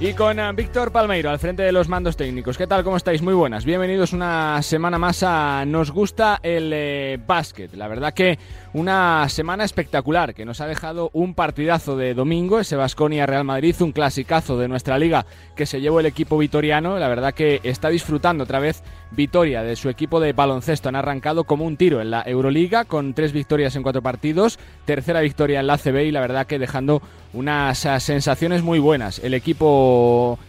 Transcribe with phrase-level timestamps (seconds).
[0.00, 2.56] Y con eh, Víctor Palmeiro al frente de los mandos técnicos.
[2.56, 2.84] ¿Qué tal?
[2.84, 3.20] ¿Cómo estáis?
[3.20, 3.64] Muy buenas.
[3.64, 7.74] Bienvenidos una semana más a Nos gusta el eh, básquet.
[7.74, 8.38] La verdad que
[8.74, 13.74] una semana espectacular que nos ha dejado un partidazo de domingo, ese Basconia Real Madrid,
[13.80, 15.26] un clasicazo de nuestra liga
[15.56, 16.96] que se llevó el equipo vitoriano.
[17.00, 20.88] La verdad que está disfrutando otra vez Vitoria de su equipo de baloncesto.
[20.90, 25.22] Han arrancado como un tiro en la Euroliga con tres victorias en cuatro partidos, tercera
[25.22, 27.02] victoria en la CB y la verdad que dejando
[27.32, 29.18] unas sensaciones muy buenas.
[29.18, 29.87] El equipo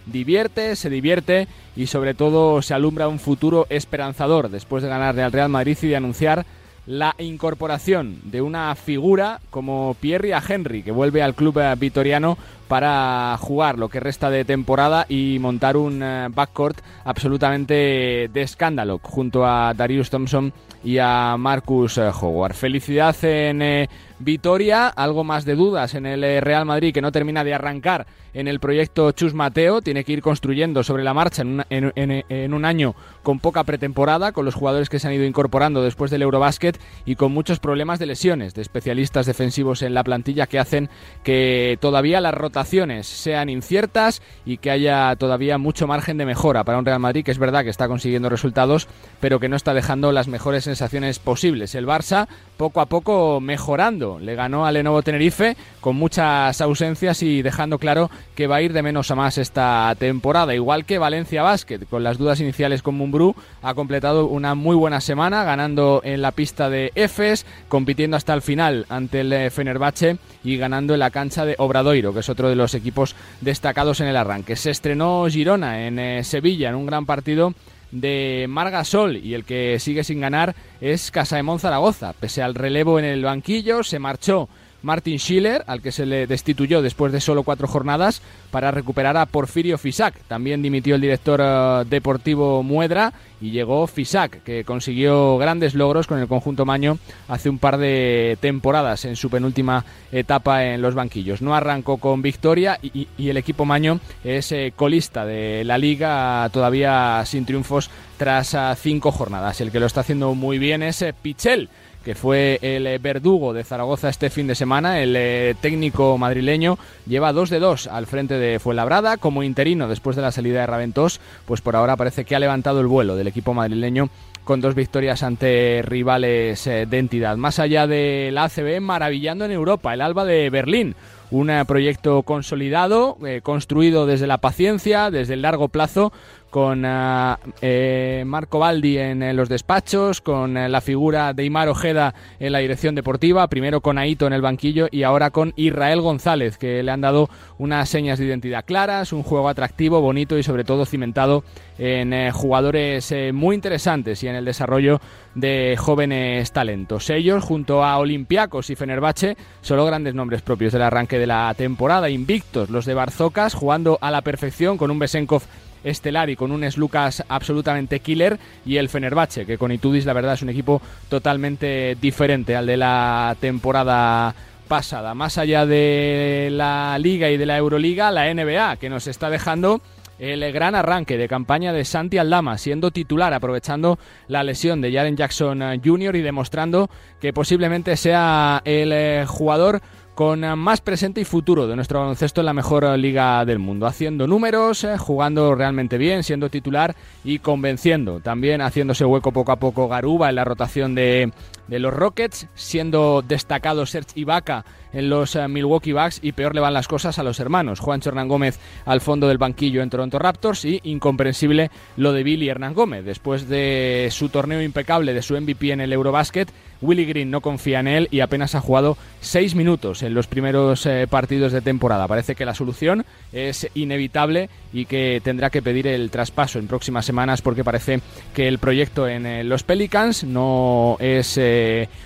[0.05, 5.31] divierte, se divierte y sobre todo se alumbra un futuro esperanzador después de ganarle al
[5.31, 6.45] Real Madrid y de anunciar
[6.89, 12.35] la incorporación de una figura como Pierre Henry, que vuelve al club vitoriano
[12.67, 18.99] para jugar lo que resta de temporada y montar un eh, backcourt absolutamente de escándalo
[19.03, 20.51] junto a Darius Thompson
[20.83, 22.53] y a Marcus eh, Howard.
[22.53, 23.89] Felicidad en eh,
[24.19, 28.05] Vitoria, algo más de dudas en el eh, Real Madrid que no termina de arrancar
[28.33, 32.95] en el proyecto Chus Mateo, tiene que ir construyendo sobre la marcha en, un año
[33.23, 37.15] con poca pretemporada, con los jugadores que se han ido incorporando después del Eurobasket y
[37.15, 40.89] con muchos problemas de lesiones de especialistas defensivos en la plantilla que hacen
[41.23, 46.77] que todavía las rotaciones sean inciertas y que haya todavía mucho margen de mejora para
[46.77, 48.87] un Real Madrid que es verdad que está consiguiendo resultados,
[49.19, 51.73] pero que no está dejando las mejores sensaciones posibles.
[51.73, 54.08] El Barça poco a poco mejorando.
[54.17, 58.73] Le ganó a Lenovo Tenerife con muchas ausencias y dejando claro que va a ir
[58.73, 60.55] de menos a más esta temporada.
[60.55, 65.01] Igual que Valencia Basket, con las dudas iniciales con Mumbrú, ha completado una muy buena
[65.01, 70.57] semana, ganando en la pista de Efes, compitiendo hasta el final ante el Fenerbahce y
[70.57, 74.17] ganando en la cancha de Obradoiro, que es otro de los equipos destacados en el
[74.17, 74.55] arranque.
[74.55, 77.53] Se estrenó Girona en eh, Sevilla en un gran partido
[77.91, 82.13] de Margasol y el que sigue sin ganar es Casaemón Zaragoza.
[82.13, 84.49] Pese al relevo en el banquillo, se marchó
[84.81, 89.25] Martin Schiller, al que se le destituyó después de solo cuatro jornadas, para recuperar a
[89.25, 90.15] Porfirio Fisac.
[90.27, 96.19] También dimitió el director eh, deportivo Muedra y llegó Fisac, que consiguió grandes logros con
[96.19, 96.97] el conjunto Maño
[97.27, 101.41] hace un par de temporadas en su penúltima etapa en los banquillos.
[101.41, 107.23] No arrancó con victoria y, el equipo Maño es eh, colista de la liga, todavía
[107.25, 109.61] sin triunfos tras eh, cinco jornadas.
[109.61, 111.69] El que lo está haciendo muy bien es Pichel
[112.03, 115.01] que fue el eh, verdugo de Zaragoza este fin de semana.
[115.01, 120.15] El eh, técnico madrileño lleva dos de dos al frente de Fuenlabrada como interino después
[120.15, 123.27] de la salida de Raventós, pues por ahora parece que ha levantado el vuelo del
[123.27, 124.09] equipo madrileño
[124.43, 127.37] con dos victorias ante rivales eh, de entidad.
[127.37, 130.95] Más allá del ACB, maravillando en Europa, el Alba de Berlín
[131.31, 136.11] un proyecto consolidado, construido desde la paciencia, desde el largo plazo,
[136.49, 142.13] con eh, eh, Marco Baldi en, los despachos, con eh, la figura de Imar Ojeda
[142.39, 146.57] en la dirección deportiva, primero con Aito en el banquillo y ahora con Israel González,
[146.57, 150.63] que le han dado unas señas de identidad claras, un juego atractivo, bonito y sobre
[150.63, 151.43] todo cimentado
[151.77, 154.99] en jugadores muy interesantes y en el desarrollo
[155.33, 157.09] de jóvenes talentos.
[157.09, 162.09] Ellos, junto a Olympiacos y Fenerbahce, solo grandes nombres propios del arranque de la temporada,
[162.09, 165.43] invictos los de Barzocas, jugando a la perfección con un Besenkov
[165.83, 170.41] estelar con un Lucas absolutamente killer y el Fenerbahce, que con Itudis la verdad es
[170.41, 174.35] un equipo totalmente diferente al de la temporada
[174.67, 175.13] pasada.
[175.13, 179.81] Más allá de la Liga y de la Euroliga, la NBA, que nos está dejando
[180.19, 183.97] el gran arranque de campaña de Santi Aldama, siendo titular, aprovechando
[184.27, 186.15] la lesión de Jaren Jackson Jr.
[186.17, 186.89] y demostrando
[187.21, 189.81] que posiblemente sea el eh, jugador
[190.19, 194.27] con más presente y futuro de nuestro baloncesto en la mejor liga del mundo, haciendo
[194.27, 196.93] números, eh, jugando realmente bien, siendo titular
[197.23, 201.31] y convenciendo, también haciéndose hueco poco a poco Garuba en la rotación de,
[201.69, 206.61] de los Rockets, siendo destacado Serge Ibaka en los eh, Milwaukee Bucks y peor le
[206.61, 207.79] van las cosas a los hermanos.
[207.79, 212.49] Juan Hernán Gómez al fondo del banquillo en Toronto Raptors y incomprensible lo de Billy
[212.49, 213.05] Hernán Gómez.
[213.05, 216.51] Después de su torneo impecable, de su MVP en el Eurobasket,
[216.81, 220.85] Willy Green no confía en él y apenas ha jugado seis minutos en los primeros
[220.85, 222.07] eh, partidos de temporada.
[222.07, 227.05] Parece que la solución es inevitable y que tendrá que pedir el traspaso en próximas
[227.05, 228.01] semanas porque parece
[228.33, 231.39] que el proyecto en eh, los Pelicans no es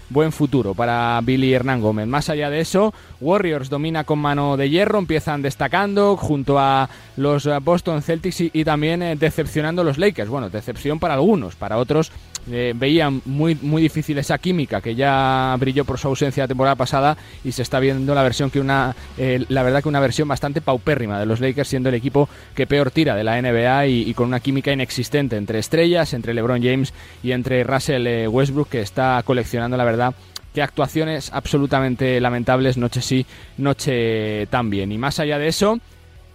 [0.10, 2.08] buen futuro para Billy Hernán Gómez.
[2.08, 7.50] Más allá de eso, Warriors domina con mano de hierro, empiezan destacando junto a los
[7.64, 10.30] Boston Celtics y, también eh, decepcionando los Lakers.
[10.30, 12.12] Bueno, decepción para algunos, para otros
[12.52, 16.76] eh, veían muy, muy difícil esa química que ya brilló por su ausencia la temporada
[16.76, 20.28] pasada y se está viendo la versión que una, eh, la verdad que una versión
[20.28, 24.14] bastante paupérrima de los Lakers, siendo el equipo que peor tira de la NBA y,
[24.14, 26.94] con una química inexistente entre estrellas, entre LeBron James
[27.24, 30.14] y entre Russell eh, Westbrook, que está coleccionando, la verdad,
[30.54, 33.26] que actuaciones absolutamente lamentables, noche sí,
[33.58, 34.92] noche también.
[34.92, 35.80] Y más allá de eso,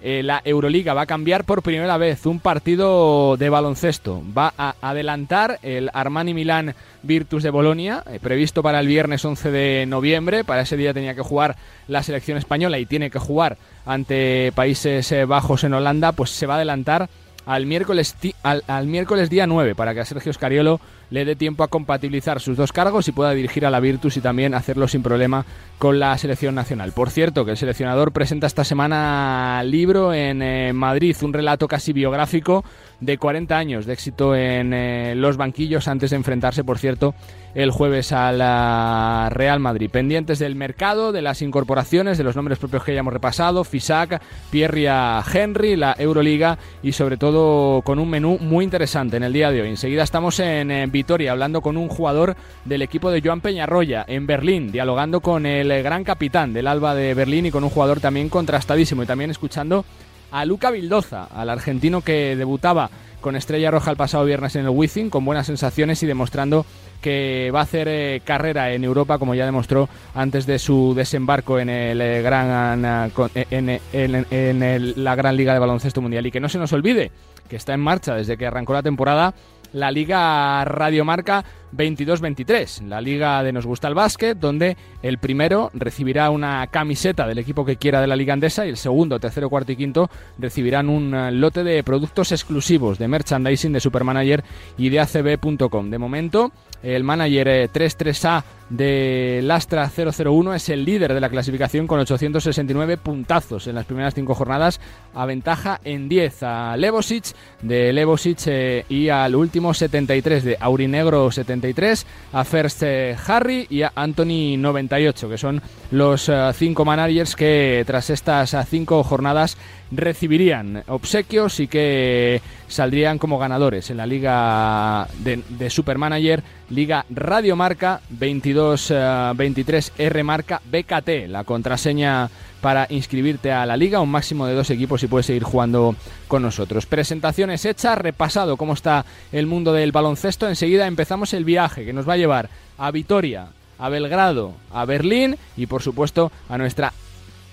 [0.00, 4.22] eh, la Euroliga va a cambiar por primera vez un partido de baloncesto.
[4.36, 9.50] Va a adelantar el Armani Milán Virtus de Bolonia, eh, previsto para el viernes 11
[9.50, 10.44] de noviembre.
[10.44, 11.56] Para ese día tenía que jugar
[11.88, 13.56] la selección española y tiene que jugar
[13.86, 17.08] ante Países Bajos en Holanda, pues se va a adelantar
[17.48, 21.68] al miércoles, al, miércoles día 9 para que a Sergio Scariolo le dé tiempo a
[21.68, 25.46] compatibilizar sus dos cargos y pueda dirigir a la Virtus y también hacerlo sin problema
[25.78, 26.92] con la selección nacional.
[26.92, 31.94] Por cierto, que el seleccionador presenta esta semana libro en eh, Madrid, un relato casi
[31.94, 32.64] biográfico
[33.00, 37.14] de 40 años de éxito en eh, los banquillos antes de enfrentarse, por cierto,
[37.54, 39.90] el jueves a la Real Madrid.
[39.90, 45.22] Pendientes del mercado, de las incorporaciones, de los nombres propios que hayamos repasado, Fisac, Pierria
[45.32, 49.62] Henry, la Euroliga y sobre todo con un menú muy interesante en el día de
[49.62, 49.68] hoy.
[49.68, 54.26] Enseguida estamos en, en Vitoria hablando con un jugador del equipo de Joan Peñarroya en
[54.26, 58.28] Berlín, dialogando con el gran capitán del Alba de Berlín y con un jugador también
[58.28, 59.84] contrastadísimo y también escuchando
[60.30, 62.90] a Luca Vildoza, al argentino que debutaba
[63.20, 66.64] con Estrella Roja el pasado viernes en el Wizzing, con buenas sensaciones y demostrando
[67.00, 71.58] que va a hacer eh, carrera en Europa, como ya demostró antes de su desembarco
[71.58, 76.26] en el eh, gran eh, en, la gran liga de baloncesto mundial.
[76.26, 77.10] Y que no se nos olvide
[77.48, 79.34] que está en marcha desde que arrancó la temporada
[79.72, 81.44] la Liga Radiomarca
[81.76, 87.38] 22-23, la liga de Nos Gusta el Básquet, donde el primero recibirá una camiseta del
[87.38, 90.88] equipo que quiera de la Liga Andesa y el segundo, tercero, cuarto y quinto recibirán
[90.88, 94.44] un eh, lote de productos exclusivos de merchandising de Supermanager
[94.76, 95.90] y de ACB.com.
[95.90, 101.86] De momento, el manager 33A eh, de Lastra 001 es el líder de la clasificación
[101.86, 104.80] con 869 puntazos en las primeras cinco jornadas,
[105.14, 111.30] a ventaja en 10 a Levosic de Levosic eh, y al último 73 de Aurinegro
[111.30, 112.82] 73, a First
[113.26, 119.02] Harry y a Anthony 98, que son los eh, cinco managers que tras estas cinco
[119.02, 119.56] jornadas
[119.90, 127.56] recibirían obsequios y que saldrían como ganadores en la liga de, de Supermanager, Liga Radio
[127.56, 132.28] Marca 22 2223R eh, marca BKT, la contraseña
[132.60, 135.94] para inscribirte a la liga, un máximo de dos equipos y puedes seguir jugando
[136.26, 136.86] con nosotros.
[136.86, 142.08] Presentaciones hechas, repasado cómo está el mundo del baloncesto, enseguida empezamos el viaje que nos
[142.08, 146.92] va a llevar a Vitoria, a Belgrado, a Berlín y por supuesto a nuestra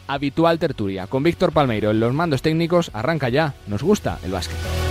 [0.08, 2.92] habitual tertulia con Víctor Palmeiro en los mandos técnicos.
[2.94, 4.85] Arranca ya, nos gusta el básquet.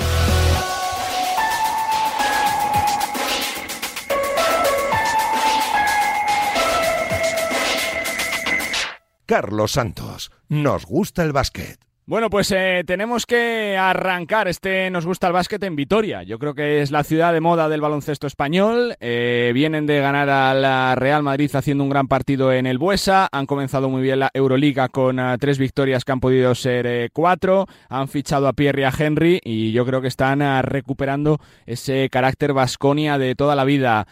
[9.27, 10.31] Carlos Santos.
[10.49, 11.79] Nos gusta el básquet.
[12.07, 16.23] Bueno, pues eh, tenemos que arrancar este Nos gusta el básquet en Vitoria.
[16.23, 18.95] Yo creo que es la ciudad de moda del baloncesto español.
[19.01, 23.31] Eh, vienen de ganar a la Real Madrid haciendo un gran partido en el Buesa.
[23.33, 27.09] Han comenzado muy bien la Euroliga con uh, tres victorias que han podido ser eh,
[27.11, 27.67] cuatro.
[27.89, 32.53] Han fichado a Pierre y a Henry y yo creo que están recuperando ese carácter
[32.53, 34.07] vasconia de toda la vida.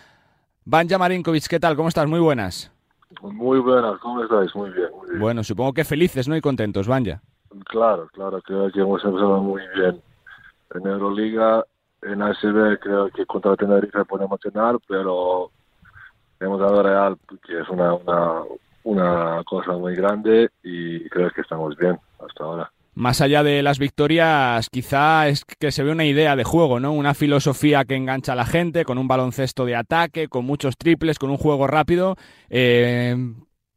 [0.64, 1.76] Banja Marinkovic, ¿qué tal?
[1.76, 2.06] ¿Cómo estás?
[2.06, 2.72] Muy buenas.
[3.20, 4.54] Muy buenas, ¿cómo estáis?
[4.54, 5.20] Muy bien, muy bien.
[5.20, 6.36] Bueno, supongo que felices, ¿no?
[6.36, 7.20] Y contentos, Banja.
[7.66, 10.00] Claro, claro, creo que hemos empezado muy bien.
[10.74, 11.64] En Euroliga,
[12.02, 15.50] en ACB creo que contra Tenerife podemos tener, pero
[16.40, 17.16] hemos dado Real,
[17.46, 18.42] que es una, una,
[18.84, 22.72] una cosa muy grande y creo que estamos bien hasta ahora.
[22.94, 26.92] Más allá de las victorias, quizá es que se ve una idea de juego, ¿no?
[26.92, 31.18] Una filosofía que engancha a la gente, con un baloncesto de ataque, con muchos triples,
[31.18, 32.16] con un juego rápido.
[32.50, 33.16] Eh,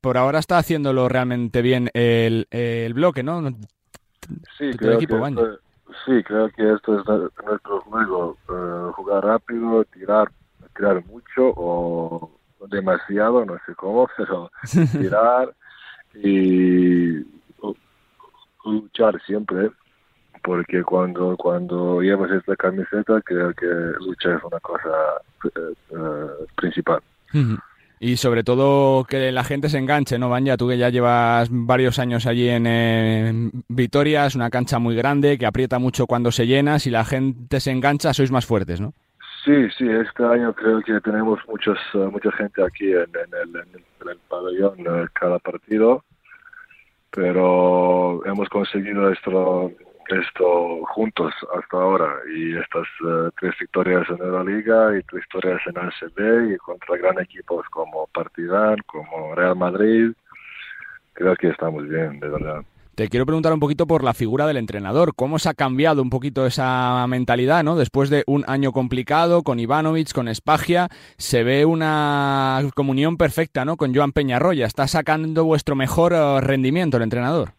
[0.02, 3.42] por ahora está haciéndolo realmente bien el, el bloque, ¿no?
[4.58, 5.60] Sí, creo que esto,
[6.06, 7.06] sí, creo que esto es
[7.46, 8.38] nuestro juego.
[8.50, 10.30] Uh, jugar rápido, tirar,
[10.76, 12.32] tirar mucho o
[12.70, 14.52] demasiado, no sé cómo, pero
[14.92, 15.56] tirar
[16.16, 17.24] y
[18.66, 19.70] luchar siempre
[20.44, 23.66] porque cuando cuando llevas esta camiseta creo que
[24.00, 24.90] lucha es una cosa
[25.92, 27.02] uh, principal.
[27.34, 27.60] Uh -huh.
[28.00, 30.58] Y sobre todo que la gente se enganche, ¿no, Vanya?
[30.58, 35.38] Tú que ya llevas varios años allí en, en Vitoria, es una cancha muy grande
[35.38, 36.78] que aprieta mucho cuando se llena.
[36.78, 38.94] Si la gente se engancha, sois más fuertes, ¿no?
[39.46, 43.50] Sí, sí, este año creo que tenemos muchos, uh, mucha gente aquí en, en, el,
[43.50, 43.70] en,
[44.02, 44.78] el, el, pabellón
[45.14, 46.04] cada partido,
[47.16, 49.72] pero hemos conseguido nuestro,
[50.10, 55.62] esto juntos hasta ahora y estas eh, tres victorias en la liga y tres victorias
[55.66, 60.12] en ACB y contra gran equipos como Partizan, como Real Madrid,
[61.14, 62.64] creo que estamos bien, de verdad.
[62.96, 65.16] Te quiero preguntar un poquito por la figura del entrenador.
[65.16, 67.76] ¿Cómo se ha cambiado un poquito esa mentalidad, ¿no?
[67.76, 70.88] Después de un año complicado con Ivanovic, con Espagia,
[71.18, 73.76] se ve una comunión perfecta, ¿no?
[73.76, 74.66] Con Joan Peñarroya.
[74.66, 77.50] ¿Está sacando vuestro mejor eh, rendimiento el entrenador?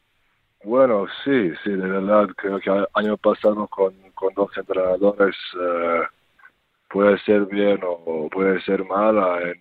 [0.65, 2.29] Bueno, sí, sí, de verdad.
[2.35, 6.01] Creo que el año pasado con, con dos entrenadores eh,
[6.89, 9.39] puede ser bien o puede ser mala.
[9.43, 9.61] En,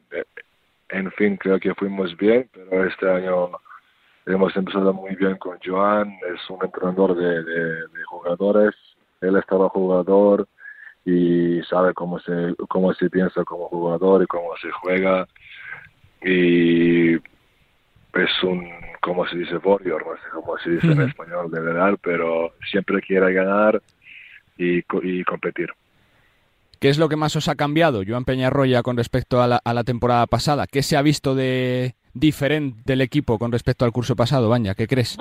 [0.87, 3.51] en fin, creo que fuimos bien, pero este año
[4.25, 7.43] Hemos empezado muy bien con Joan, es un entrenador de,
[8.07, 8.73] jugadores,
[9.21, 10.47] él estaba jugador
[11.05, 15.27] y sabe cómo se, cómo se piensa como jugador y cómo se juega.
[16.23, 18.67] Y es un,
[18.99, 23.01] como se dice, warrior, no sé cómo se dice en español de verdad, pero siempre
[23.01, 23.79] quiere ganar
[24.57, 25.69] y, y competir.
[26.79, 29.73] ¿Qué es lo que más os ha cambiado, Joan Peñarroya, con respecto a la, a
[29.75, 30.65] la temporada pasada?
[30.65, 34.73] ¿Qué se ha visto de diferente del equipo con respecto al curso pasado, Baña?
[34.73, 35.17] ¿Qué crees?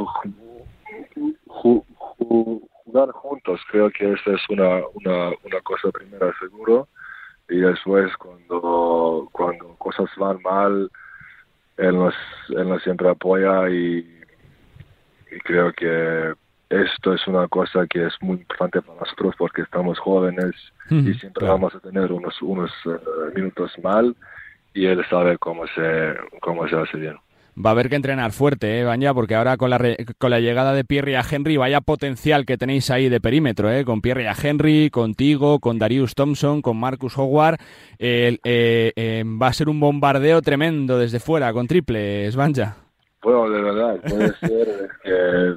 [1.46, 6.88] Jugar juntos, creo que esa es una, una, una cosa primera, seguro.
[7.50, 10.90] Y después, cuando, cuando cosas van mal,
[11.76, 12.14] él nos,
[12.50, 13.98] él nos siempre apoya y,
[15.30, 16.32] y creo que
[16.70, 20.54] esto es una cosa que es muy importante para nosotros porque estamos jóvenes
[20.90, 22.98] y siempre vamos a tener unos, unos eh,
[23.34, 24.14] minutos mal
[24.74, 27.16] y él sabe cómo se, cómo se hace bien.
[27.56, 29.14] Va a haber que entrenar fuerte, ¿eh, Banja?
[29.14, 29.78] Porque ahora con la,
[30.18, 33.70] con la llegada de Pierre y a Henry, vaya potencial que tenéis ahí de perímetro,
[33.70, 33.84] ¿eh?
[33.84, 37.60] Con Pierre y a Henry, contigo, con Darius Thompson, con Marcus Howard.
[38.00, 42.76] Eh, eh, va a ser un bombardeo tremendo desde fuera, con triples, Banja.
[43.22, 45.56] Bueno, de verdad, puede ser que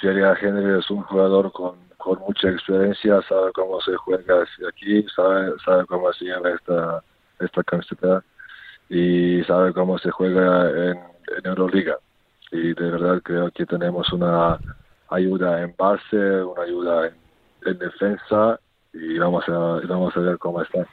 [0.00, 5.52] Pierre Henry es un jugador con, con mucha experiencia, sabe cómo se juega aquí, sabe,
[5.64, 7.00] sabe cómo se lleva esta,
[7.44, 8.22] esta camiseta
[8.88, 10.98] y sabe cómo se juega en,
[11.44, 11.96] Euroliga.
[12.50, 14.58] Y de verdad creo que tenemos una
[15.08, 17.14] ayuda en base, una ayuda en,
[17.64, 18.60] en defensa
[18.92, 20.86] y vamos a, vamos a ver cómo está.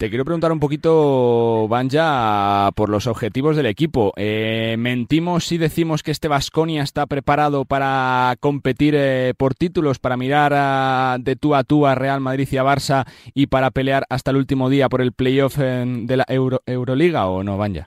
[0.00, 4.14] Te quiero preguntar un poquito, Banja, por los objetivos del equipo.
[4.16, 10.16] Eh, ¿Mentimos si decimos que este Vasconia está preparado para competir eh, por títulos, para
[10.16, 13.04] mirar de tú a tú a Real Madrid y a Barça
[13.34, 17.44] y para pelear hasta el último día por el playoff de la Euro, Euroliga o
[17.44, 17.86] no, Banja?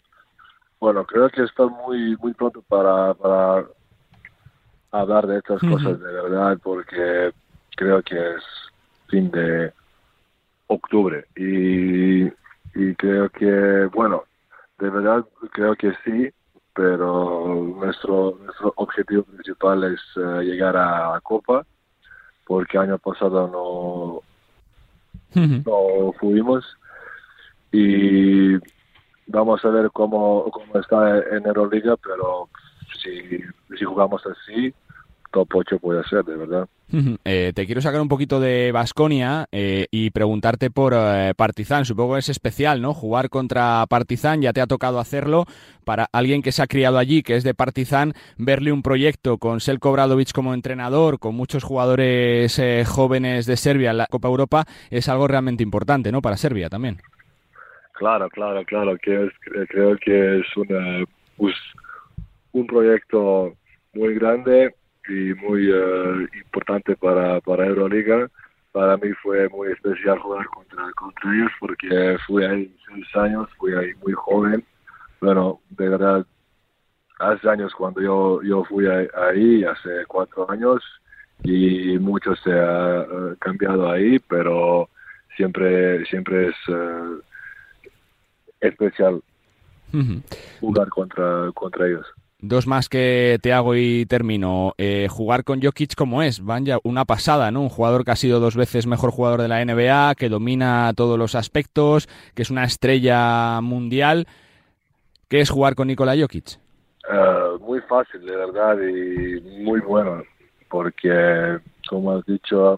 [0.80, 3.66] Bueno, creo que está muy, muy pronto para, para
[4.92, 7.32] hablar de estas cosas de verdad, porque
[7.76, 8.44] creo que es
[9.08, 9.74] fin de
[10.68, 11.26] octubre.
[11.36, 12.24] Y,
[12.76, 14.24] y creo que, bueno,
[14.80, 16.30] de verdad creo que sí,
[16.74, 21.66] pero nuestro, nuestro objetivo principal es eh, llegar a la Copa,
[22.46, 23.48] porque año pasado
[25.36, 26.78] no, no fuimos
[27.72, 28.58] y
[29.28, 32.50] vamos a ver cómo, cómo está en Euroliga, pero
[33.02, 33.40] si,
[33.78, 34.74] si jugamos así,
[35.34, 36.70] top 8 puede ser, de verdad.
[37.26, 41.86] Eh, te quiero sacar un poquito de Basconia eh, y preguntarte por eh, Partizan.
[41.86, 42.94] Supongo que es especial, ¿no?
[42.94, 45.46] Jugar contra Partizan, ya te ha tocado hacerlo.
[45.86, 49.60] Para alguien que se ha criado allí, que es de Partizan, verle un proyecto con
[49.60, 55.10] Selko Bradovic como entrenador, con muchos jugadores jóvenes de Serbia en la Copa Europa, es
[55.10, 56.22] algo realmente importante, ¿no?
[56.22, 57.02] Para Serbia también.
[57.94, 58.98] Claro, claro, claro.
[58.98, 59.30] Que
[59.68, 61.04] creo que es una,
[61.38, 61.56] pues,
[62.52, 63.54] un proyecto
[63.94, 64.76] muy grande
[65.08, 68.30] y muy uh, importante para, para Euroliga.
[68.72, 73.74] Para mí fue muy especial jugar contra, contra ellos porque fui ahí seis años, fui
[73.74, 74.64] ahí muy joven.
[75.22, 76.26] Bueno, de verdad,
[77.20, 80.84] hace años cuando yo, yo fui ahí, hace cuatro años,
[81.44, 83.06] y mucho se ha
[83.40, 84.90] cambiado ahí, pero
[85.36, 87.22] siempre, siempre es uh,
[88.60, 89.22] especial
[90.60, 92.08] jugar contra, contra ellos.
[92.46, 94.74] Dos más que te hago y termino.
[94.78, 97.62] Eh, jugar con Jokic como es, Vaya, una pasada, ¿no?
[97.62, 101.18] Un jugador que ha sido dos veces mejor jugador de la NBA, que domina todos
[101.18, 104.28] los aspectos, que es una estrella mundial.
[105.30, 106.60] ¿Qué es jugar con Nikola Jokic?
[107.10, 110.22] Uh, muy fácil, de verdad, y muy bueno,
[110.68, 111.60] porque,
[111.90, 112.78] como has dicho,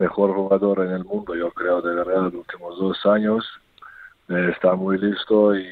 [0.00, 3.46] mejor jugador en el mundo, yo creo, de verdad, los últimos dos años.
[4.28, 5.64] Eh, está muy listo y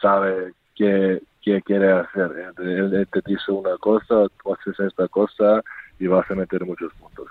[0.00, 2.52] sabe que qué quiere hacer.
[2.58, 5.62] Él, te dice una cosa, tú haces esta cosa
[5.98, 7.28] y vas a meter muchos puntos.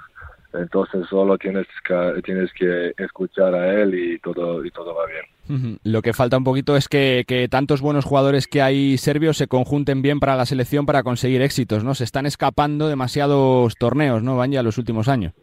[0.53, 5.79] entonces solo tienes que, tienes que escuchar a él y todo, y todo va bien.
[5.83, 10.03] Lo que falta un poquito es que, tantos buenos jugadores que hay serbios se conjunten
[10.03, 11.95] bien para la selección para conseguir éxitos, ¿no?
[11.95, 15.33] Se están escapando demasiados torneos, ¿no, Vanya, los últimos años?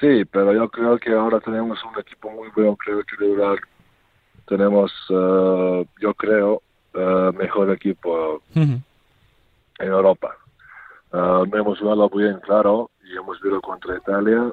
[0.00, 3.16] Sí, pero yo creo que ahora tenemos un equipo muy bueno, creo que
[4.46, 6.62] tenemos, eh, yo creo,
[6.98, 8.82] uh, mejor equipo en
[9.78, 10.36] Europa.
[11.12, 14.52] Uh, no hemos jugado bien, claro, y hemos visto contra Italia,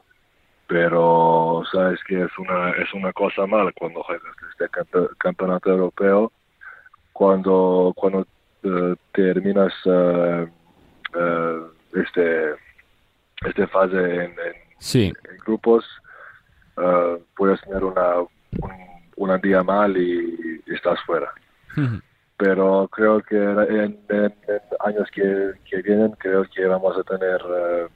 [0.68, 4.70] pero sabes que es una es una cosa mala cuando juegas este
[5.18, 6.32] campeonato europeo,
[7.12, 8.26] cuando cuando
[8.64, 9.74] uh, terminas
[11.94, 12.56] este
[13.46, 14.36] este fase en,
[14.94, 15.86] en, grupos,
[17.36, 18.16] puedes tener una
[19.18, 21.32] un, día mal y, estás fuera
[22.38, 24.00] pero creo que en,
[24.84, 27.88] años que, vienen creo que vamos a tener eh,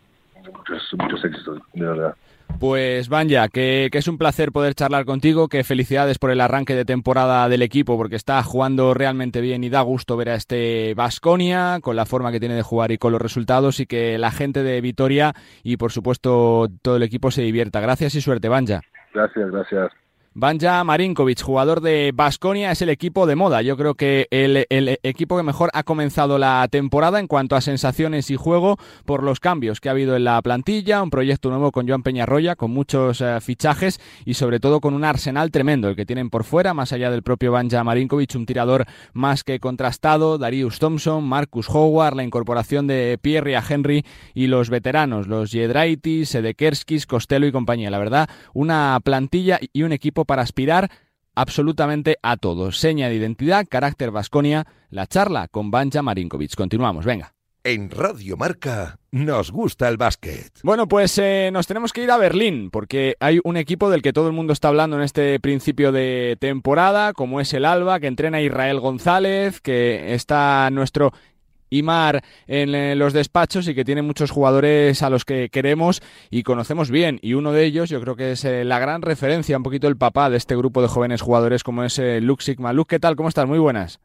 [0.54, 2.16] muchos, muchos éxitos, de verdad.
[2.60, 6.76] Pues Banja, que, que, es un placer poder charlar contigo, que felicidades por el arranque
[6.76, 10.94] de temporada del equipo, porque está jugando realmente bien y da gusto ver a este
[10.96, 14.32] Vasconia con la forma que tiene de jugar y con los resultados y que la
[14.32, 17.80] gente de Vitoria y por supuesto todo el equipo se divierta.
[17.80, 18.82] Gracias y suerte, Banja.
[19.14, 19.92] Gracias, gracias.
[20.40, 23.62] Banja Marinkovic, jugador de Basconia, es el equipo de moda.
[23.62, 24.66] Yo creo que el,
[25.04, 29.42] equipo que mejor ha comenzado la temporada en cuanto a sensaciones y juego por los
[29.42, 33.20] cambios que ha habido en la plantilla, un proyecto nuevo con Joan Peñarroya, con muchos
[33.20, 36.94] eh, fichajes y sobre todo con un arsenal tremendo el que tienen por fuera, más
[36.94, 42.24] allá del propio Banja Marinkovic, un tirador más que contrastado, Darius Thompson, Marcus Howard, la
[42.24, 47.90] incorporación de Pierre a Henry y los veteranos, los Jedraitis, Sedekerskis, Costello y compañía.
[47.90, 50.92] La verdad, una plantilla y un equipo para aspirar
[51.34, 52.72] absolutamente a todo.
[52.72, 56.54] Seña de identidad, carácter Vasconia, la charla con Banja Marinkovic.
[56.56, 57.34] Continuamos, venga.
[57.64, 60.52] En Radio Marca nos gusta el básquet.
[60.62, 64.14] Bueno, pues eh, nos tenemos que ir a Berlín porque hay un equipo del que
[64.14, 68.08] todo el mundo está hablando en este principio de temporada, como es el Alba, que
[68.08, 71.12] entrena Israel González, que está nuestro
[71.70, 76.44] Imar en eh, los despachos y que tiene muchos jugadores a los que queremos y
[76.44, 77.20] conocemos bien.
[77.22, 79.98] Y uno de ellos yo creo que es eh, la gran referencia, un poquito el
[79.98, 82.74] papá de este grupo de jóvenes jugadores como es eh, Luke Sigma.
[82.74, 83.16] Luke, ¿qué tal?
[83.16, 83.48] ¿Cómo estás?
[83.48, 84.00] Muy buenas.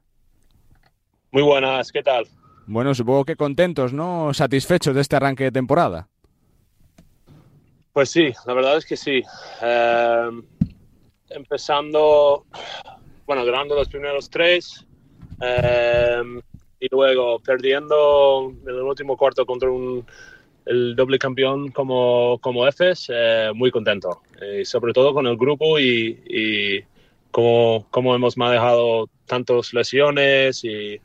[1.32, 2.26] Muy buenas, ¿qué tal?
[2.66, 4.32] Bueno, supongo que contentos, ¿no?
[4.32, 6.08] Satisfechos de este arranque de temporada.
[7.92, 9.22] Pues sí, la verdad es que sí.
[11.28, 12.46] empezando,
[13.26, 14.86] bueno, ganando los primeros tres
[16.80, 20.04] y luego perdiendo en el último cuarto contra un,
[20.66, 24.22] el doble campeón como, como EFES, eh, muy contento.
[24.40, 26.84] Eh, y sobre todo con el grupo y, y
[27.30, 31.00] cómo, cómo, hemos manejado tantas lesiones y,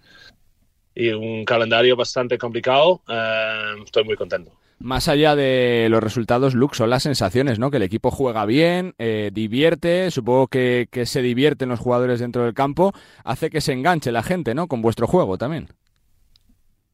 [0.96, 4.52] y, un calendario bastante complicado, eh, estoy muy contento.
[4.80, 7.70] Más allá de los resultados, Luke, son las sensaciones, ¿no?
[7.70, 12.46] Que el equipo juega bien, eh, divierte, supongo que, que, se divierten los jugadores dentro
[12.46, 12.94] del campo,
[13.26, 14.68] hace que se enganche la gente, ¿no?
[14.68, 15.68] Con vuestro juego también.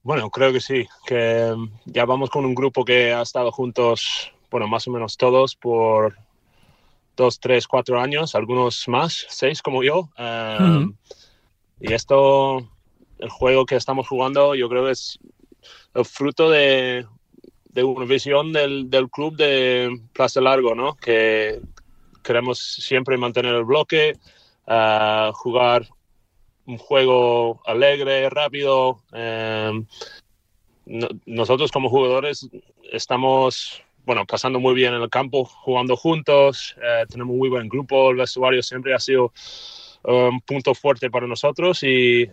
[0.02, 4.68] Bueno, creo que sí, que ya vamos con un grupo que ha estado juntos, bueno,
[4.68, 6.16] más o menos todos por
[7.16, 10.10] dos, tres, cuatro años, algunos más, seis como yo.
[10.18, 10.86] Eh,
[11.80, 12.68] y esto,
[13.18, 15.18] el juego que estamos jugando, yo creo que es
[15.96, 17.08] el fruto de,
[17.76, 20.96] de una visión del, del club de Plaza Largo, ¿no?
[20.96, 21.60] Que
[22.24, 24.14] queremos siempre mantener el bloque,
[24.66, 25.86] uh, jugar
[26.66, 29.02] un juego alegre, rápido.
[30.86, 32.48] No, nosotros como jugadores
[32.94, 38.10] estamos, bueno, pasando muy bien en el campo, jugando juntos, uh, tenemos muy buen grupo,
[38.12, 39.34] el vestuario siempre ha sido
[40.08, 42.28] un punto fuerte para nosotros y,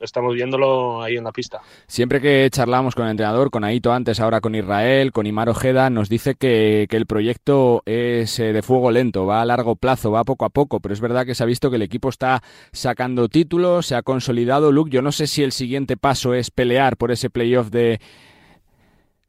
[0.00, 1.60] estamos viéndolo ahí en la pista.
[1.86, 5.90] Siempre que charlamos con el entrenador, con Aito antes, ahora con Israel, con Imar Ojeda,
[5.90, 10.24] nos dice que, el proyecto es eh, de fuego lento, va a largo plazo, va
[10.24, 12.42] poco a poco, pero es verdad que se ha visto que el equipo está
[12.72, 14.72] sacando títulos, se ha consolidado.
[14.72, 18.00] Luke, yo no sé si el siguiente paso es pelear por ese playoff de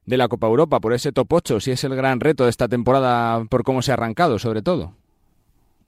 [0.10, 2.68] de la Copa Europa, por ese top 8, si es el gran reto de esta
[2.68, 4.96] temporada por cómo se ha arrancado, sobre todo.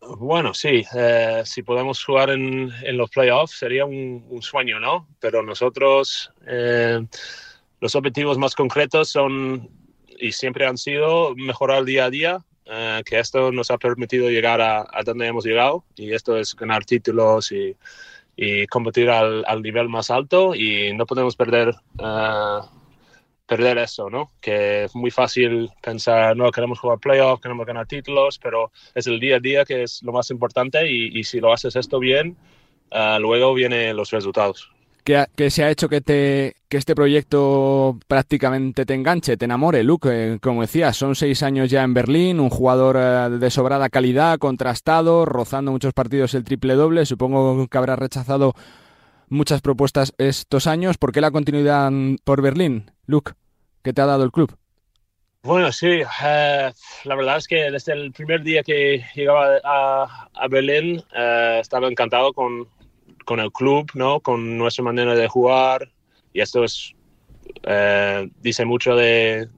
[0.01, 5.07] Bueno, sí, eh, si podemos jugar en, los playoffs sería un, sueño, ¿no?
[5.19, 7.05] Pero nosotros, eh,
[7.79, 9.69] los objetivos más concretos son
[10.19, 14.59] y siempre han sido mejorar día a día, eh, que esto nos ha permitido llegar
[14.59, 17.75] a, donde hemos llegado y esto es ganar títulos y,
[18.71, 21.75] competir al, al, nivel más alto y no podemos perder
[23.51, 24.31] perder eso, ¿no?
[24.39, 29.19] Que es muy fácil pensar, no, queremos jugar playoffs, queremos ganar títulos, pero es el
[29.19, 32.37] día a día que es lo más importante y, si lo haces esto bien,
[32.93, 34.71] uh, luego vienen los resultados.
[35.03, 39.83] que, se ha hecho que, te, que este proyecto prácticamente te enganche, te enamore?
[39.83, 43.89] Luke, eh, como decías, son seis años ya en Berlín, un jugador eh, de sobrada
[43.89, 47.05] calidad, contrastado, rozando muchos partidos el triple doble.
[47.05, 48.53] Supongo que habrá rechazado
[49.27, 50.97] muchas propuestas estos años.
[50.97, 51.91] ¿Por qué la continuidad
[52.23, 53.33] por Berlín, Luke?
[53.84, 54.56] ¿Qué te ha dado el club?
[55.44, 56.72] Bueno, sí, eh,
[57.04, 61.02] la verdad es que desde el primer día que llegaba a, a Berlín
[61.60, 62.67] estaba encantado con,
[63.26, 64.20] con el club, ¿no?
[64.20, 65.91] Con nuestra manera de jugar.
[66.32, 66.94] Y esto es,
[67.63, 69.50] eh, dice mucho de,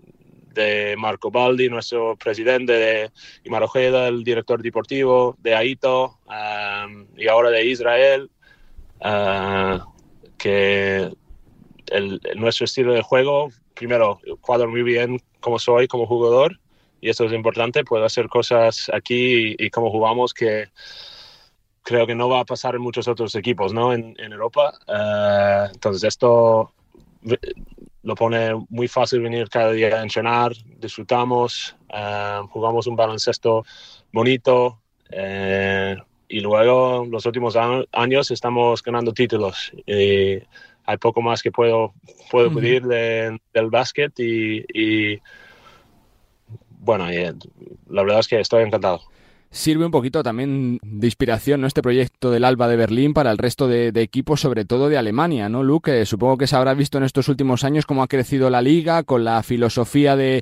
[0.54, 3.12] de, Marco Baldi, nuestro presidente, de
[3.44, 6.18] Imar Ojeda, el director deportivo, de Aito
[7.18, 8.32] y ahora de Israel,
[10.38, 11.12] que
[12.36, 16.60] nuestro estilo de juego, primero, cuadro muy bien como soy como jugador,
[17.02, 20.70] y esto es importante, puedo hacer cosas aquí y, y como jugamos que
[21.84, 23.94] creo que no va a pasar en muchos otros equipos ¿no?
[23.94, 24.74] en, en Europa.
[24.88, 26.72] Uh, entonces esto
[28.04, 33.66] lo pone muy fácil venir cada día a entrenar, disfrutamos, uh, jugamos un baloncesto
[34.12, 34.80] bonito
[35.12, 37.56] uh, y luego los últimos
[37.92, 39.72] años estamos ganando títulos.
[39.86, 40.40] Y
[40.86, 41.94] hay poco más que puedo,
[42.30, 45.22] puedo pedir de, del básquet y, y
[46.80, 47.24] bueno, y,
[47.90, 49.02] la verdad es que estoy encantado
[49.54, 51.68] sirve un poquito también de inspiración ¿no?
[51.68, 55.48] este proyecto del Alba de Berlín para el resto de, equipos, sobre todo de Alemania,
[55.48, 56.06] ¿no, Luke?
[56.06, 59.24] supongo que se habrá visto en estos últimos años cómo ha crecido la liga, con
[59.24, 60.42] la filosofía de,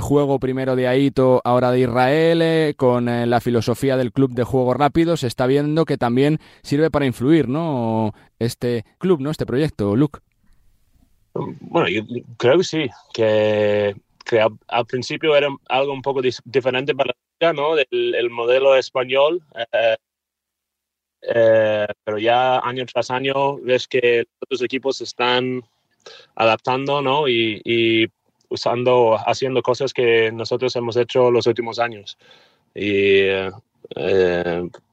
[0.00, 4.44] juego primero de Aito, ahora de Israel, eh, con eh, la filosofía del club de
[4.44, 8.12] juego rápido, se está viendo que también sirve para influir, ¿no?
[8.38, 9.30] Este club, ¿no?
[9.30, 10.20] Este proyecto, Luke.
[11.32, 12.02] Bueno, yo
[12.36, 13.94] creo que sí, que,
[14.68, 17.12] al, principio era algo un poco diferente para
[17.54, 17.74] ¿no?
[17.74, 19.42] del el modelo español.
[19.72, 19.96] Eh,
[21.22, 25.62] eh, pero ya año tras año ves que otros equipos están
[26.34, 27.28] adaptando ¿no?
[27.28, 28.10] y,
[28.48, 32.18] usando, haciendo cosas que nosotros hemos hecho los últimos años.
[32.74, 33.50] Y eh,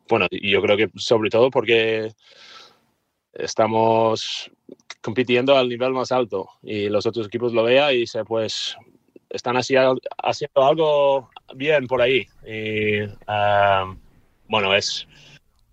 [0.09, 2.11] bueno, yo creo que sobre todo porque
[3.33, 4.51] estamos
[5.01, 8.75] compitiendo al nivel más alto y los otros equipos lo vean y se pues
[9.29, 12.27] están haciendo, haciendo algo bien por ahí.
[12.45, 13.97] Y um,
[14.47, 15.07] bueno, es,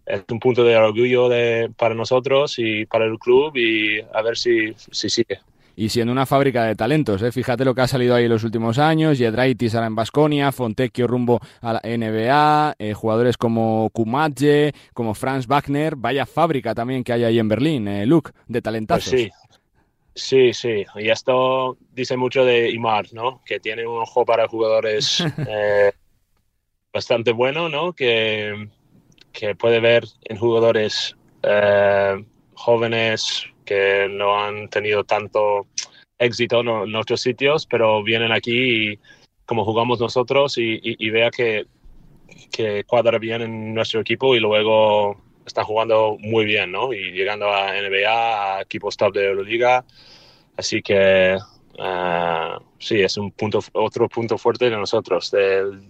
[0.07, 4.37] es un punto de orgullo de, para nosotros y para el club y a ver
[4.37, 5.41] si, si sigue.
[5.77, 7.33] Y siendo una fábrica de talentos, ¿eh?
[7.33, 11.09] fíjate lo que ha salido ahí en los últimos años, Yedraitis ahora en Basconia, Fontecchio
[11.09, 17.13] rumbo a la NBA, eh, jugadores como Kumadje, como Franz Wagner, vaya fábrica también que
[17.13, 19.11] hay ahí en Berlín, eh, Luke, de talentazos.
[19.11, 19.31] Pues sí,
[20.15, 23.43] Sí, sí, y esto dice mucho de Imar, ¿no?
[23.45, 25.93] Que tiene un ojo para jugadores eh,
[26.93, 27.93] bastante bueno, ¿no?
[27.93, 28.69] Que,
[29.33, 32.25] que, puede ver en jugadores eh,
[32.55, 35.67] jóvenes que no han tenido tanto
[36.19, 38.99] éxito en otros sitios, pero vienen aquí y
[39.47, 41.67] como jugamos nosotros y, y, vea que,
[42.53, 46.93] que cuadra bien en nuestro equipo y luego están jugando muy bien, ¿no?
[46.93, 49.85] Y llegando a NBA, a equipos top de Euroliga.
[50.57, 51.37] Así que
[51.79, 55.81] uh, sí, es un punto, otro punto fuerte de nosotros, de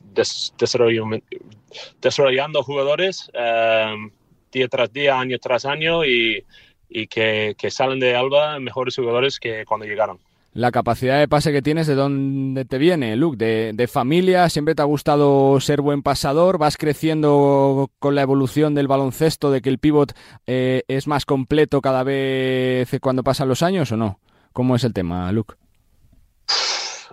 [2.01, 4.11] desarrollando jugadores um,
[4.53, 6.45] día tras día, año tras año y,
[6.89, 10.19] y que, que salen de Alba mejores jugadores que cuando llegaron
[10.55, 13.37] la capacidad de pase que tienes, ¿de dónde te viene, Luke?
[13.37, 14.49] ¿De, ¿De, familia?
[14.49, 16.59] ¿Siempre te ha gustado ser buen pasador?
[16.59, 21.83] ¿Vas creciendo con la evolución del baloncesto, de que el pivot eh, es más completo
[21.83, 24.21] cada vez cuando pasan los años o no?
[24.53, 25.55] ¿Cómo es el tema, Luke?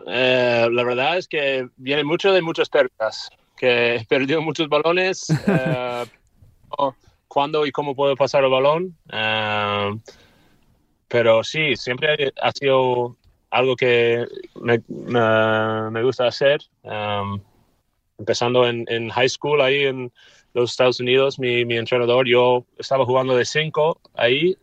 [0.06, 5.28] Eh, la verdad es que viene mucho de muchas pérdidas, que he perdido muchos balones.
[5.48, 6.94] Eh,
[7.28, 8.96] ¿Cuándo y cómo puedo pasar el balón?
[11.10, 13.18] pero sí, siempre ha sido
[13.52, 14.26] algo que
[14.62, 16.62] me, me, gusta hacer.
[16.84, 17.42] Um,
[18.18, 20.12] empezando en, en, high school ahí en
[20.54, 24.56] los Estados Unidos, mi, mi entrenador, yo estaba jugando de cinco ahí,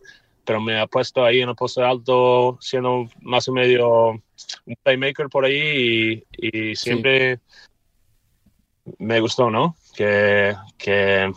[0.45, 5.29] pero me ha puesto ahí en el puesto alto, siendo más o medio un playmaker
[5.29, 7.41] por ahí y, y siempre
[8.99, 9.77] me gustó, ¿no?
[9.95, 11.31] Que, que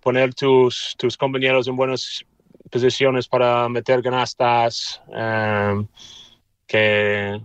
[0.00, 2.24] poner tus, tus compañeros en buenas
[2.70, 5.00] posiciones para meter canastas.
[5.08, 5.86] Um,
[6.72, 7.38] que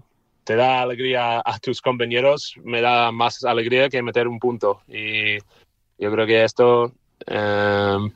[0.46, 4.82] te da alegría a tus compañeros, me da más alegría que meter un punto.
[4.88, 5.38] Y
[5.98, 6.94] yo creo que esto
[7.26, 8.10] em,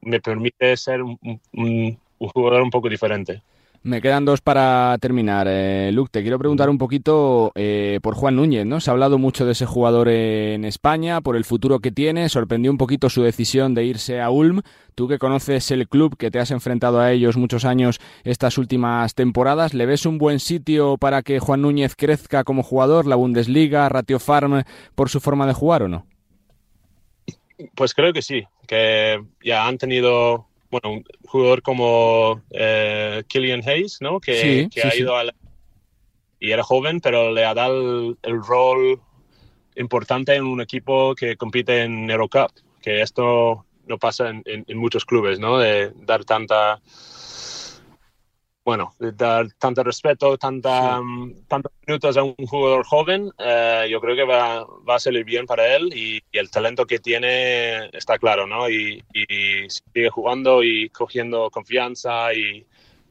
[0.00, 3.40] me permite ser un, jugador un poco diferente.
[3.86, 5.46] Me quedan dos para terminar.
[5.48, 8.80] Eh, Luke, te quiero preguntar un poquito eh, por Juan Núñez, ¿no?
[8.80, 12.28] Se ha hablado mucho de ese jugador en España, por el futuro que tiene.
[12.28, 14.62] Sorprendió un poquito su decisión de irse a Ulm.
[14.96, 19.14] Tú que conoces el club, que te has enfrentado a ellos muchos años estas últimas
[19.14, 23.06] temporadas, ¿le ves un buen sitio para que Juan Núñez crezca como jugador?
[23.06, 24.64] ¿La Bundesliga, Ratio Farm,
[24.96, 26.06] por su forma de jugar o no?
[27.76, 33.98] Pues creo que sí, que ya han tenido bueno, un jugador como eh, Killian Hayes,
[34.00, 34.20] ¿no?
[34.20, 35.24] Que, ha ido a
[36.38, 39.00] y era joven, pero le ha dado el, rol
[39.74, 42.50] importante en un equipo que compite en Eurocup,
[42.82, 45.58] que esto no pasa en, en muchos clubes, ¿no?
[45.58, 46.80] De dar tanta
[48.66, 54.16] bueno, dar tanto respeto, tanta, mm, tantos minutos a un jugador joven, eh, yo creo
[54.16, 58.46] que va, va, a salir bien para él y, el talento que tiene está claro,
[58.46, 58.68] ¿no?
[58.68, 59.02] Y,
[59.68, 62.62] sigue jugando y cogiendo confianza y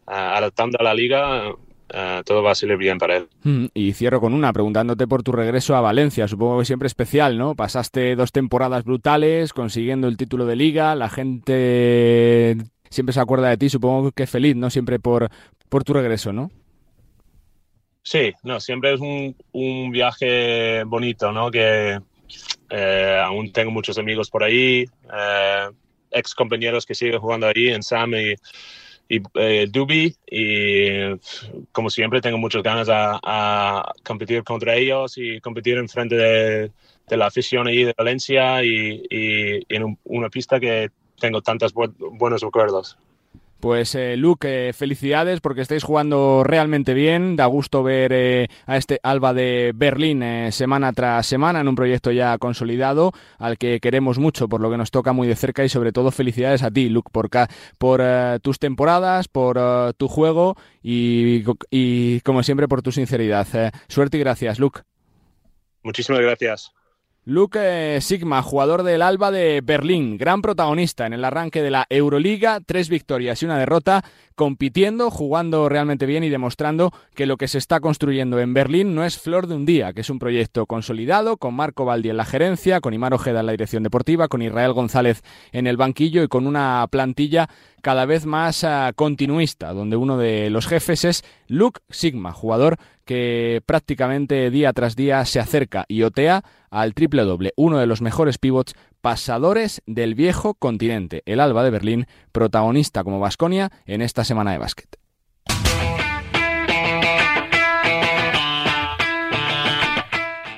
[0.08, 3.30] uh, adaptando a la liga, uh, todo va a salir bien para él.
[3.44, 7.38] Mm, y cierro con una, preguntándote por tu regreso a Valencia, supongo que siempre especial,
[7.38, 7.56] ¿no?
[7.56, 12.58] Pasaste dos temporadas brutales consiguiendo el título de liga, la gente
[12.90, 14.70] siempre se acuerda de ti, supongo que feliz, ¿no?
[14.70, 15.30] Siempre por,
[15.70, 16.52] por tu regreso, ¿no?
[18.04, 21.50] Sí, no, siempre es un, un viaje bonito, ¿no?
[21.50, 22.00] Que
[22.70, 25.70] eh, aún tengo muchos amigos por ahí, eh,
[26.12, 28.36] ex compañeros que siguen jugando ahí en Sam y,
[29.08, 31.18] y eh, Duby y
[31.72, 36.72] como siempre tengo muchas ganas a, competir contra ellos y competir en frente de,
[37.10, 39.04] la afición ahí de Valencia y,
[39.70, 40.90] en una pista que
[41.20, 42.98] tengo tantos buenos recuerdos.
[43.66, 47.36] Pues eh, Luke, eh, felicidades porque estáis jugando realmente bien.
[47.36, 52.12] Da gusto ver eh, a este Alba de Berlín semana tras semana en un proyecto
[52.12, 55.70] ya consolidado al que queremos mucho por lo que nos toca muy de cerca y
[55.70, 57.30] sobre todo felicidades a ti, Luke, por,
[57.80, 58.04] por
[58.42, 59.60] tus temporadas, por
[59.94, 63.48] tu juego y, y, como siempre por tu sinceridad.
[63.88, 64.82] suerte y gracias, Luke.
[65.82, 66.75] Muchísimas gracias.
[67.28, 72.60] Luke Sigma, jugador del Alba de Berlín, gran protagonista en el arranque de la Euroliga,
[72.64, 74.04] tres victorias y una derrota,
[74.36, 79.04] compitiendo, jugando realmente bien y demostrando que lo que se está construyendo en Berlín no
[79.04, 82.26] es flor de un día, que es un proyecto consolidado, con Marco Baldi en la
[82.26, 86.28] gerencia, con Imar Ojeda en la dirección deportiva, con Israel González en el banquillo y
[86.28, 87.50] con una plantilla
[87.82, 93.62] cada vez más ah, continuista, donde uno de los jefes es Luke Sigma, jugador que
[93.66, 98.40] prácticamente día tras día se acerca y otea al triple doble, uno de los mejores
[98.40, 104.52] pivots pasadores del viejo continente, el Alba de Berlín, protagonista como Vasconia en esta semana
[104.52, 104.98] de básquet.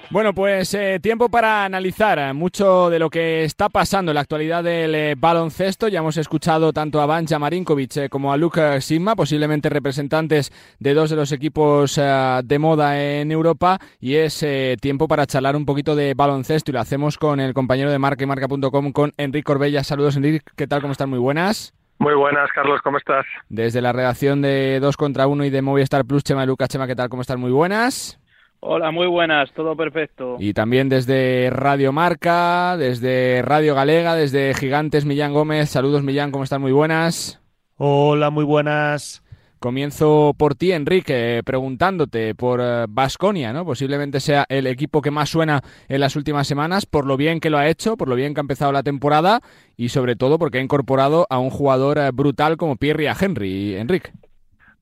[0.09, 4.21] Bueno, pues eh, tiempo para analizar eh, mucho de lo que está pasando en la
[4.21, 5.89] actualidad del eh, baloncesto.
[5.89, 11.09] Ya hemos escuchado tanto a Banja Marinkovic como a Luka Sigma, posiblemente representantes de dos
[11.09, 13.79] de los equipos de moda en Europa.
[13.99, 14.43] Y es
[14.81, 18.23] tiempo para charlar un poquito de baloncesto y lo hacemos con el compañero de marca
[18.23, 19.83] y marca.com, con Enrique Corbella.
[19.83, 20.43] Saludos, Enrique.
[20.55, 20.81] ¿Qué tal?
[20.81, 21.09] ¿Cómo están?
[21.09, 21.76] Muy buenas.
[21.99, 23.25] Muy buenas, Carlos, ¿cómo estás?
[23.49, 26.69] Desde la redacción de 2 contra 1 y de Movistar Plus, Chema y Lucas.
[26.69, 27.09] Chema, ¿qué tal?
[27.09, 27.39] ¿Cómo están?
[27.39, 28.19] Muy buenas.
[28.59, 30.35] Hola, muy buenas, todo perfecto.
[30.39, 35.69] Y también desde Radio Marca, desde Radio Galega, desde Gigantes, Millán Gómez.
[35.69, 36.61] Saludos, Millán, ¿cómo están?
[36.61, 37.39] Muy buenas.
[37.77, 39.23] Hola, muy buenas.
[39.59, 43.65] Comienzo por ti, Enrique, preguntándote por Vasconia, eh, ¿no?
[43.65, 47.49] Posiblemente sea el equipo que más suena en las últimas semanas, por lo bien que
[47.49, 49.41] lo ha hecho, por lo bien que ha empezado la temporada
[49.75, 53.75] y sobre todo porque ha incorporado a un jugador eh, brutal como Pierre Henry.
[53.75, 54.11] Enrique.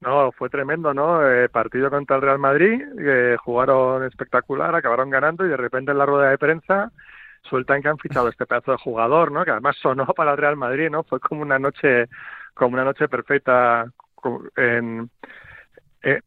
[0.02, 1.28] No, fue tremendo, ¿no?
[1.28, 5.98] Eh, partido contra el Real Madrid, eh, jugaron espectacular, acabaron ganando y de repente en
[5.98, 6.92] la rueda de prensa
[7.50, 9.44] sueltan que han fichado este pedazo de jugador, ¿no?
[9.46, 11.04] Que además sonó para el Real Madrid, ¿no?
[11.04, 12.08] Fue como una noche,
[12.54, 13.86] como una noche perfecta
[14.56, 15.10] en,
[16.04, 16.20] eh,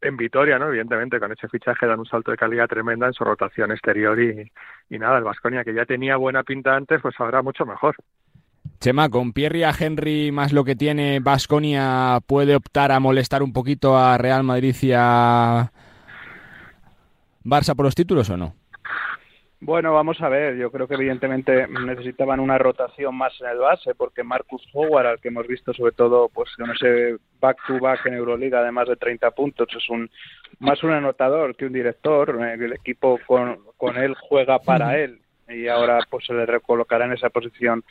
[0.00, 0.68] en Vitoria, ¿no?
[0.68, 4.50] Evidentemente, con ese fichaje dan un salto de calidad tremenda en su rotación exterior y,
[4.90, 7.96] y nada, el Vasconia que ya tenía buena pinta antes, pues ahora mucho mejor.
[8.80, 13.42] Chema, con Pierre y a Henry más lo que tiene Vasconia, ¿puede optar a molestar
[13.42, 15.72] un poquito a Real Madrid y a
[17.44, 18.54] Barça por los títulos o no?
[19.60, 20.56] Bueno, vamos a ver.
[20.56, 25.20] Yo creo que evidentemente necesitaban una rotación más en el base, porque Marcus Howard, al
[25.20, 28.88] que hemos visto sobre todo, pues no sé, back to back en Euroliga de más
[28.88, 30.08] de 30 puntos, es un
[30.60, 32.38] más un anotador que un director.
[32.40, 37.06] Eh, el equipo con, con él juega para él y ahora pues se le recolocará
[37.06, 37.82] en esa posición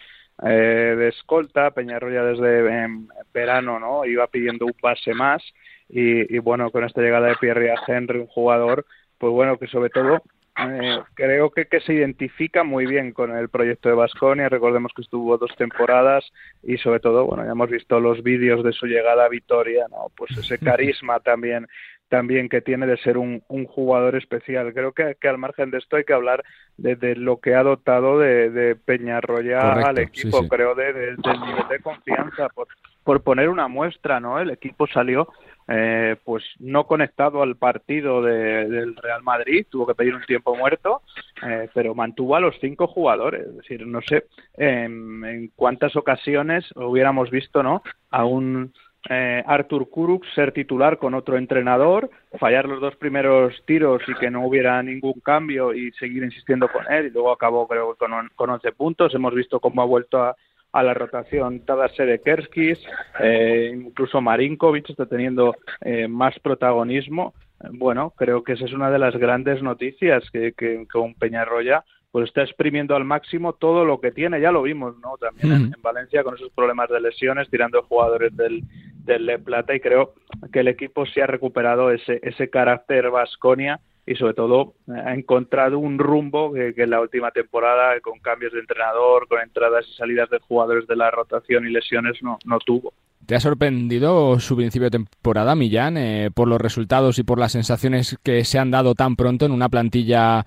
[0.44, 1.72] eh, de escolta.
[1.72, 5.44] Peñarroya desde em, verano no iba pidiendo un pase más
[5.90, 8.86] y, bueno, con esta llegada de Pierre Henry, un jugador,
[9.18, 10.22] pues bueno, que sobre todo
[10.60, 14.50] eh, creo que, que se identifica muy bien con el proyecto de Basconia.
[14.50, 16.26] Recordemos que estuvo dos temporadas
[16.64, 20.12] y sobre todo, bueno, ya hemos visto los vídeos de su llegada a Vitoria, ¿no?
[20.16, 21.68] Pues ese carisma también
[22.10, 24.74] también que tiene de ser un, un jugador especial.
[24.74, 26.44] Creo que, que, al margen de esto hay que hablar
[26.78, 31.80] de, lo que ha dotado de, de Peñarroya al equipo, creo, de, del nivel de
[31.82, 32.48] confianza.
[32.50, 32.68] Por,
[33.04, 34.40] por poner una muestra, ¿no?
[34.40, 35.28] El equipo salió
[35.68, 41.02] eh, pues no conectado al partido del Real Madrid, tuvo que pedir un tiempo muerto,
[41.46, 43.48] eh, pero mantuvo a los cinco jugadores.
[43.48, 44.26] Es decir, no sé
[44.56, 47.84] en cuántas ocasiones hubiéramos visto, ¿no?
[48.12, 48.74] A un
[49.10, 54.30] eh, Artur Kuruk ser titular con otro entrenador, fallar los dos primeros tiros y que
[54.30, 58.50] no hubiera ningún cambio y seguir insistiendo con él y luego acabó creo con, con
[58.50, 59.14] 11 puntos.
[59.16, 60.36] Hemos visto cómo ha vuelto a,
[60.72, 62.80] a la rotación Tadas Sedekerskis,
[63.20, 67.34] eh, incluso Marinkovic está teniendo eh, más protagonismo.
[67.72, 72.30] Bueno, creo que esa es una de las grandes noticias que, que con Peñarroya pues
[72.30, 75.18] está exprimiendo al máximo todo lo que tiene, ya lo vimos, ¿no?
[75.18, 78.64] También en, Valencia con esos problemas de lesiones, tirando jugadores del,
[79.04, 80.14] del Le Plata y creo
[80.52, 85.78] que el equipo se ha recuperado ese, ese carácter Vasconia y sobre todo ha encontrado
[85.78, 90.30] un rumbo que, en la última temporada con cambios de entrenador, con entradas y salidas
[90.30, 92.94] de jugadores de la rotación y lesiones no, no tuvo.
[93.26, 97.52] ¿Te ha sorprendido su principio de temporada, Millán, eh, por los resultados y por las
[97.52, 100.46] sensaciones que se han dado tan pronto en una plantilla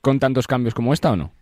[0.00, 1.32] con tantos cambios como esta o no?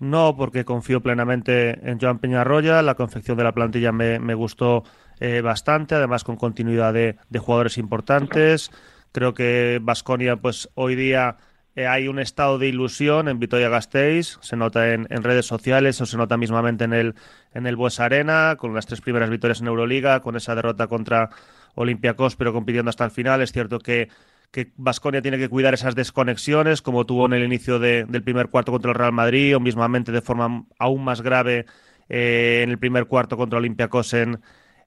[0.00, 2.82] No, porque confío plenamente en Joan Peñarroya.
[2.82, 4.82] La confección de la plantilla me, gustó
[5.20, 8.72] eh, bastante, además con continuidad de, jugadores importantes.
[9.12, 11.36] Creo que Vasconia, pues hoy día
[11.76, 14.38] eh, hay un estado de ilusión en Vitoria Gasteiz.
[14.40, 17.14] Se nota en, redes sociales o se nota mismamente en el,
[17.54, 21.30] en el Bues Arena, con las tres primeras victorias en Euroliga, con esa derrota contra
[21.74, 23.42] Olympiacos, pero compitiendo hasta el final.
[23.42, 24.08] Es cierto que
[24.52, 28.70] que Vasconia tiene que cuidar esas desconexiones, como tuvo en el inicio del primer cuarto
[28.70, 31.64] contra el Real Madrid, o mismamente de forma aún más grave
[32.10, 34.42] eh, en el primer cuarto contra Olympiacos en,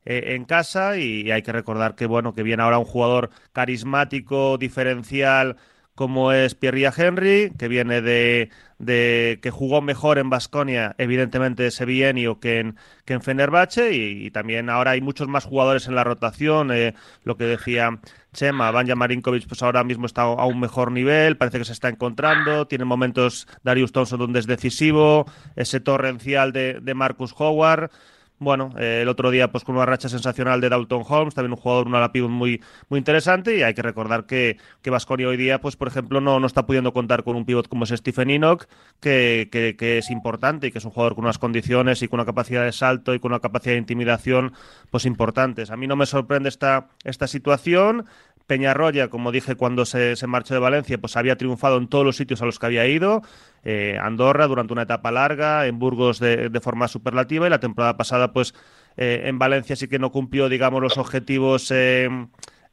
[0.06, 0.98] eh, en casa.
[0.98, 5.58] Y, hay que recordar que bueno, que viene ahora un jugador carismático, diferencial,
[5.96, 11.86] como es Pierre Henry, que viene de, de que jugó mejor en Basconia, evidentemente ese
[11.86, 16.04] bienio que en, que en Fenerbahce, y, también ahora hay muchos más jugadores en la
[16.04, 17.98] rotación, eh, lo que decía
[18.34, 21.88] Chema, Banja Marinkovic pues ahora mismo está a un mejor nivel, parece que se está
[21.88, 27.90] encontrando, tiene momentos Darius Thompson donde es decisivo, ese torrencial de, de Marcus Howard,
[28.38, 31.58] bueno, eh, el otro día pues con una racha sensacional de Dalton Holmes, también un
[31.58, 34.92] jugador, un ala muy, muy interesante y hay que recordar que, que
[35.26, 37.92] hoy día, pues por ejemplo, no, no está pudiendo contar con un pivot como es
[37.92, 38.66] Stephen Enoch,
[39.00, 42.26] que, que, es importante y que es un jugador con unas condiciones y con una
[42.26, 44.54] capacidad de salto y con una capacidad de intimidación
[44.92, 45.72] pues importantes.
[45.72, 48.06] A mí no me sorprende esta, esta situación,
[48.48, 52.16] Peñarroya, como dije cuando se, se, marchó de Valencia, pues había triunfado en todos los
[52.16, 53.24] sitios a los que había ido.
[53.68, 58.32] Eh, Andorra durante una etapa larga, en Burgos de, forma superlativa y la temporada pasada,
[58.32, 58.54] pues
[58.96, 62.08] eh, en Valencia sí que no cumplió, digamos, los objetivos eh,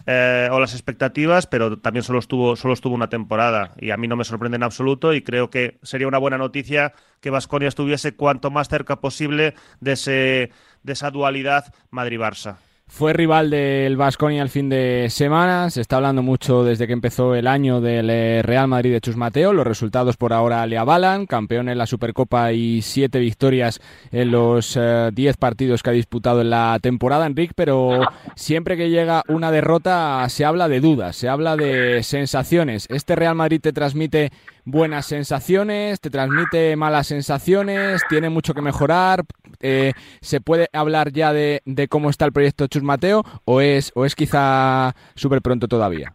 [0.06, 4.16] o las expectativas, pero también solo estuvo, solo estuvo una temporada y a mí no
[4.16, 8.50] me sorprende en absoluto y creo que sería una buena noticia que Vasconia estuviese cuanto
[8.50, 10.50] más cerca posible de, ese,
[10.82, 12.56] de esa dualidad Madrid-Barça.
[12.94, 15.70] Fue rival del Vasconia el fin de semana.
[15.70, 19.16] Se está hablando mucho desde que empezó el año del eh, Real Madrid de Chus
[19.16, 19.54] Mateo.
[19.54, 21.24] Los resultados por ahora le avalan.
[21.24, 26.42] Campeón en la Supercopa y siete victorias en los eh, diez partidos que ha disputado
[26.42, 27.54] en la temporada, Enrique.
[27.56, 28.02] Pero
[28.36, 32.86] siempre que llega una derrota se habla de dudas, se habla de sensaciones.
[32.90, 34.32] Este Real Madrid te transmite
[34.64, 39.20] buenas sensaciones, te transmite malas sensaciones, tiene mucho que mejorar.
[39.60, 43.92] Eh, ¿Se puede hablar ya de, de, cómo está el proyecto Chus Mateo o es,
[43.94, 46.14] o es quizá súper pronto todavía?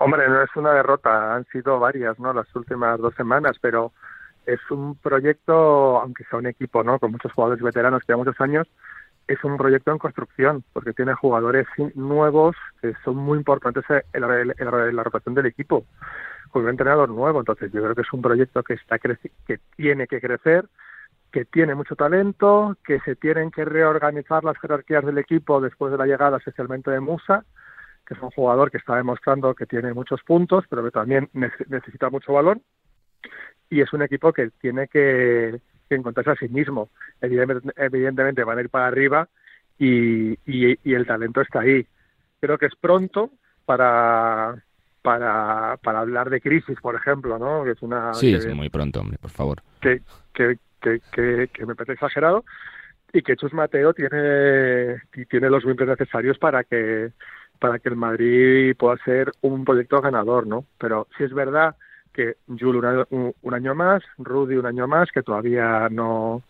[0.00, 2.32] Hombre, no es una derrota, han sido varias, ¿no?
[2.32, 3.92] Las últimas dos semanas, pero
[4.46, 6.98] es un proyecto, aunque sea un equipo, ¿no?
[6.98, 8.66] Con muchos jugadores veteranos que llevan muchos años,
[9.26, 14.40] es un proyecto en construcción, porque tiene jugadores nuevos que son muy importantes en la,
[14.40, 15.84] en la rotación del equipo
[16.50, 17.40] con un entrenador nuevo.
[17.40, 20.66] Entonces, yo creo que es un proyecto que está que tiene que crecer,
[21.30, 25.98] que tiene mucho talento, que se tienen que reorganizar las jerarquías del equipo después de
[25.98, 27.44] la llegada, especialmente de Musa,
[28.06, 31.28] que es un jugador que está demostrando que tiene muchos puntos, pero que también
[31.68, 32.62] necesita mucho balón.
[33.68, 36.90] Y es un equipo que tiene que, encontrarse a sí mismo.
[37.20, 39.28] Evidentemente, van a ir para arriba
[39.78, 41.86] y, y el talento está ahí.
[42.40, 43.30] Creo que es pronto
[43.66, 44.62] para,
[45.02, 47.64] para, para hablar de crisis, por ejemplo, ¿no?
[47.64, 48.14] Que es una...
[48.14, 49.62] Sí, muy pronto, hombre, por favor.
[49.80, 50.02] Que,
[50.34, 52.44] que, que, que, me parece exagerado
[53.12, 57.10] y que Chus Mateo tiene, tiene los miembros necesarios para que
[57.58, 60.64] para que el Madrid pueda ser un proyecto ganador, ¿no?
[60.78, 61.74] Pero si es verdad
[62.12, 66.42] que Jules un, año más, Rudy un año más, que todavía no,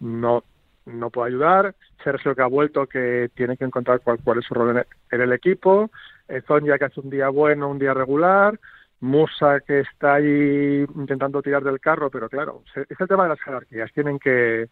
[0.00, 0.44] no,
[0.86, 4.54] no puede ayudar, Sergio que ha vuelto, que tiene que encontrar cuál, cuál es su
[4.54, 5.90] rol en el, equipo,
[6.28, 8.58] eh, Zonja que hace un día bueno, un día regular,
[9.00, 13.40] Musa que está ahí intentando tirar del carro, pero claro, es el tema de las
[13.40, 14.68] jerarquías, tienen que,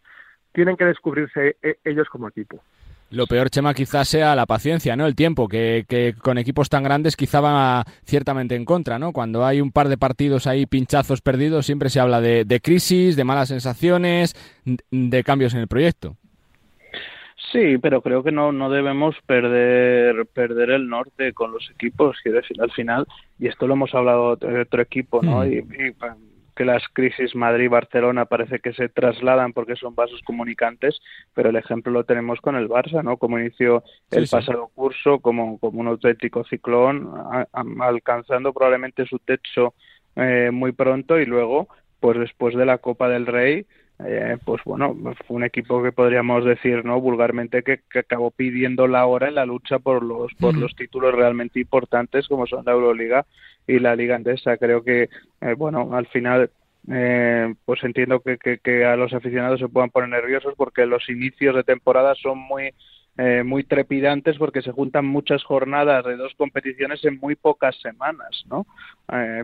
[0.52, 2.61] tienen que descubrirse e, ellos como equipo.
[3.11, 5.07] Lo peor, Chema, quizás sea la paciencia, ¿no?
[5.07, 9.12] El tiempo, que, que, con equipos tan grandes quizá va ciertamente en contra, ¿no?
[9.12, 13.14] Cuando hay un par de partidos ahí pinchazos perdidos, siempre se habla de, de crisis,
[13.14, 14.34] de malas sensaciones,
[14.64, 16.16] de cambios en el proyecto.
[17.53, 22.41] Sí, pero creo que no, no debemos perder, perder el norte con los equipos, quiero
[22.41, 23.07] decir, al final,
[23.39, 25.41] y esto lo hemos hablado de otro equipo, ¿no?
[25.41, 25.53] Mm.
[25.53, 25.62] Y,
[26.57, 30.99] que las crisis Madrid-Barcelona parece que se trasladan porque son vasos comunicantes,
[31.34, 33.18] pero el ejemplo lo tenemos con el Barça, ¿no?
[33.18, 37.12] Como inició el pasado curso como, como un auténtico ciclón,
[37.53, 39.74] alcanzando probablemente su techo
[40.16, 41.68] eh, muy pronto y luego,
[42.01, 43.66] pues después de la Copa del Rey,
[44.05, 44.94] eh, pues bueno,
[45.26, 47.01] fue un equipo que podríamos decir, ¿no?
[47.01, 51.61] Vulgarmente que, acabó pidiendo la hora en la lucha por los por los títulos realmente
[51.61, 53.24] importantes como son la Euroliga
[53.66, 54.59] y la Liga Andesa.
[54.59, 55.09] Creo que,
[55.40, 56.51] eh, bueno, al final
[56.92, 61.55] eh, pues entiendo que, que, a los aficionados se puedan poner nerviosos porque los inicios
[61.55, 62.74] de temporada son muy
[63.47, 68.66] muy trepidantes porque se juntan muchas jornadas de dos competiciones en muy pocas semanas, ¿no?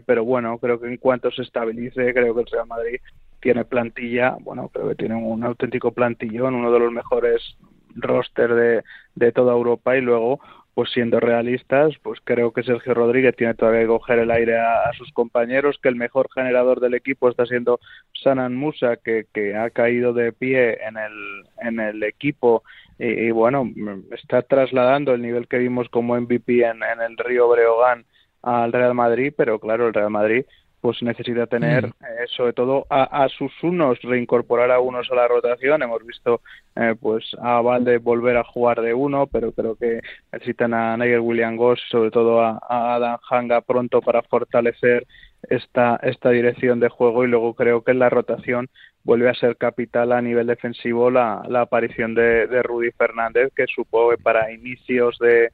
[0.04, 3.00] pero bueno, creo que en cuanto se estabilice, creo que el Real Madrid
[3.42, 7.56] tiene plantilla, bueno, creo que tiene un auténtico plantillón, uno de los mejores
[7.94, 8.84] roster de,
[9.16, 10.40] de toda Europa y luego
[10.74, 14.90] pues siendo realistas, pues creo que Sergio Rodríguez tiene todavía que coger el aire a,
[14.96, 17.78] sus compañeros, que el mejor generador del equipo está siendo
[18.22, 22.62] Sanan Musa, que, ha caído de pie en el, en el equipo
[22.98, 23.70] y, bueno,
[24.12, 28.06] está trasladando el nivel que vimos como MVP en, en el Río Breogán
[28.42, 30.44] al Real Madrid, pero claro, el Real Madrid
[30.82, 31.90] pues necesita tener, mm.
[31.90, 35.80] eh, sobre todo a, sus unos, reincorporar a unos a la rotación.
[35.80, 36.40] Hemos visto
[36.74, 40.00] eh, pues a Valde volver a jugar de uno, pero creo que
[40.32, 45.06] necesitan a Nigel William Goss, sobre todo a, Adam Hanga pronto para fortalecer
[45.48, 48.68] esta, esta dirección de juego y luego creo que en la rotación
[49.04, 53.66] vuelve a ser capital a nivel defensivo la, la aparición de, de Rudy Fernández, que
[53.72, 55.50] supongo que para inicios de,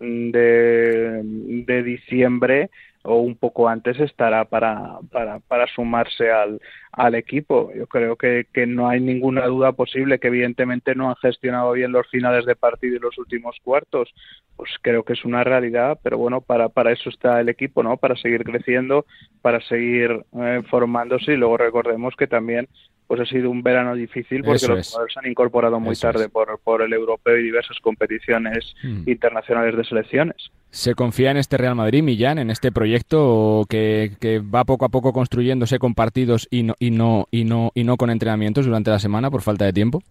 [0.00, 2.70] de, de diciembre
[3.02, 6.60] o un poco antes estará para, para, para sumarse al,
[6.92, 7.72] al equipo.
[7.74, 11.92] Yo creo que, que no hay ninguna duda posible que evidentemente no han gestionado bien
[11.92, 14.12] los finales de partido y los últimos cuartos.
[14.56, 17.96] Pues creo que es una realidad, pero bueno, para, para eso está el equipo, ¿no?
[17.96, 19.06] Para seguir creciendo,
[19.40, 22.68] para seguir eh, formándose y luego recordemos que también
[23.08, 26.60] pues ha sido un verano difícil porque los jugadores se han incorporado muy tarde por,
[26.62, 29.08] por el europeo y diversas competiciones mm.
[29.08, 30.50] internacionales de selecciones.
[30.70, 34.90] ¿Se confía en este Real Madrid, Millán, en este proyecto que, que, va poco a
[34.90, 38.90] poco construyéndose con partidos y no, y no, y no, y no con entrenamientos durante
[38.90, 40.02] la semana por falta de tiempo?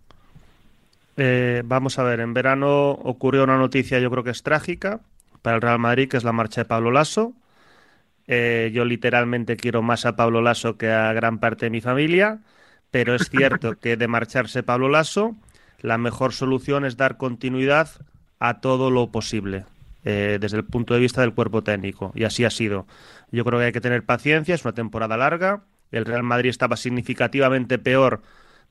[1.16, 5.02] Eh, vamos a ver, en verano ocurrió una noticia yo creo que es trágica
[5.44, 7.34] para el Real Madrid, que es la marcha de Pablo Lasso.
[8.26, 12.40] Eh, yo literalmente quiero más a Pablo Lasso que a gran parte de mi familia
[12.92, 15.36] pero es cierto que de marcharse Pablo Lasso,
[15.82, 17.90] la mejor solución es dar continuidad
[18.40, 19.66] a todo lo posible.
[20.10, 22.14] Eh, desde el punto de vista del cuerpo técnico.
[22.16, 22.88] Y así ha sido.
[23.30, 25.64] Yo creo que hay que tener paciencia, es una temporada larga.
[25.92, 28.22] El Real Madrid estaba significativamente peor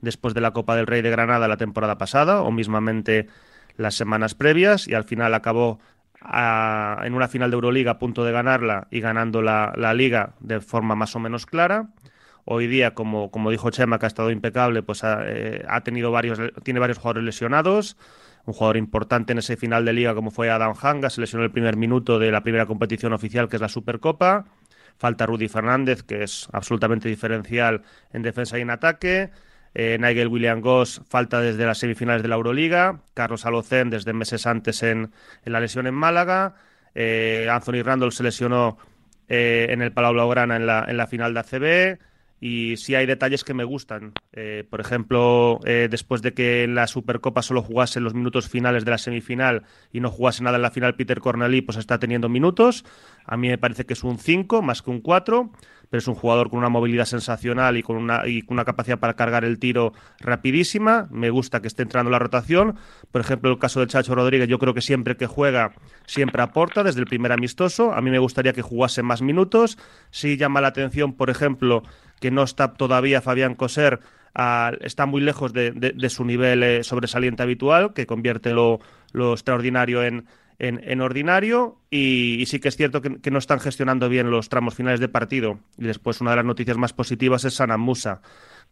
[0.01, 3.27] después de la Copa del Rey de Granada la temporada pasada, o mismamente
[3.75, 5.79] las semanas previas, y al final acabó
[7.03, 10.59] en una final de Euroliga a punto de ganarla y ganando la, la liga de
[10.59, 11.89] forma más o menos clara.
[12.49, 16.39] Hoy día, como, como dijo Chema, que ha estado impecable, pues ha, eh, tenido varios,
[16.63, 17.97] tiene varios jugadores lesionados.
[18.45, 21.51] Un jugador importante en ese final de liga como fue Adam Hanga, se lesionó el
[21.51, 24.45] primer minuto de la primera competición oficial que es la Supercopa.
[24.97, 27.81] Falta Rudy Fernández, que es absolutamente diferencial
[28.13, 29.29] en defensa y en ataque.
[29.73, 33.01] Eh, Nigel William Goss falta desde las semifinales de la Euroliga.
[33.13, 35.11] Carlos Alocén desde meses antes en,
[35.43, 36.55] la lesión en Málaga.
[36.95, 38.77] Eh, Anthony Randall se lesionó
[39.27, 41.99] en el Palau Blaugrana en la, en la final de ACB
[42.39, 44.13] y sí hay detalles que me gustan.
[44.31, 48.85] Eh, por ejemplo, eh, después de que en la Supercopa solo jugase los minutos finales
[48.85, 52.29] de la semifinal y no jugase nada en la final Peter Corneli, pues está teniendo
[52.29, 52.85] minutos.
[53.25, 55.51] A mí me parece que es un 5 más que un 4,
[55.89, 58.99] pero es un jugador con una movilidad sensacional y con una, y con una capacidad
[58.99, 61.07] para cargar el tiro rapidísima.
[61.11, 62.77] Me gusta que esté entrando la rotación.
[63.11, 65.73] Por ejemplo, el caso de Chacho Rodríguez, yo creo que siempre que juega,
[66.05, 67.93] siempre aporta desde el primer amistoso.
[67.93, 69.77] A mí me gustaría que jugase más minutos.
[70.11, 71.83] Sí llama la atención, por ejemplo,
[72.19, 73.99] que no está todavía Fabián Coser,
[74.81, 78.79] está muy lejos de, su nivel eh, sobresaliente habitual, que convierte lo,
[79.13, 80.25] extraordinario en,
[80.59, 84.99] en, ordinario y, sí que es cierto que, no están gestionando bien los tramos finales
[84.99, 85.59] de partido.
[85.77, 88.21] Y después una de las noticias más positivas es Sanan Musa,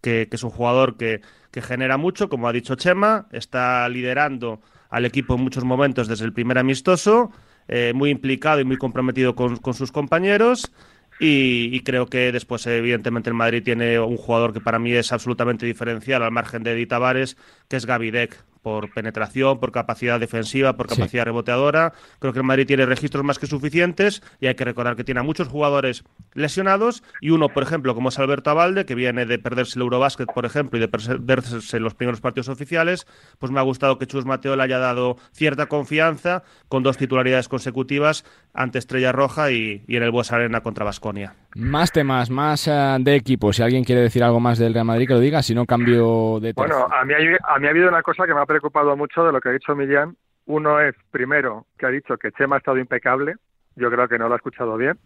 [0.02, 1.22] que, es un jugador que,
[1.54, 6.34] genera mucho, como ha dicho Chema, está liderando al equipo en muchos momentos desde el
[6.34, 7.32] primer amistoso,
[7.68, 10.72] eh, muy implicado y muy comprometido con, sus compañeros.
[11.18, 15.66] Y, creo que después, evidentemente, el Madrid tiene un jugador que para mí es absolutamente
[15.66, 17.38] diferencial al margen de Edith Tavares,
[17.70, 21.94] que es Gavidec por penetración, por capacidad defensiva, por capacidad reboteadora.
[22.18, 25.20] Creo que el Madrid tiene registros más que suficientes y hay que recordar que tiene
[25.20, 26.04] a muchos jugadores
[26.34, 30.34] lesionados y uno, por ejemplo, como es Alberto Abalde, que viene de perderse el Eurobásquet,
[30.34, 33.06] por ejemplo, y de perderse los primeros partidos oficiales,
[33.38, 37.48] pues me ha gustado que Chus Mateo le haya dado cierta confianza con dos titularidades
[37.48, 38.26] consecutivas
[38.56, 41.34] ante Estrella Roja y, en el Bues Arena contra Basconia.
[41.56, 43.54] Más temas, más eh, de equipo.
[43.54, 46.40] Si alguien quiere decir algo más del Real Madrid, que lo diga, si no cambio
[46.40, 46.68] de tema.
[46.68, 49.32] Bueno, a mí, a mí ha habido una cosa que me ha preocupado mucho de
[49.32, 50.16] lo que ha dicho Millán.
[50.46, 53.36] Uno es, primero, que ha dicho que Chema ha estado impecable.
[53.76, 54.98] Yo creo que no lo ha escuchado bien.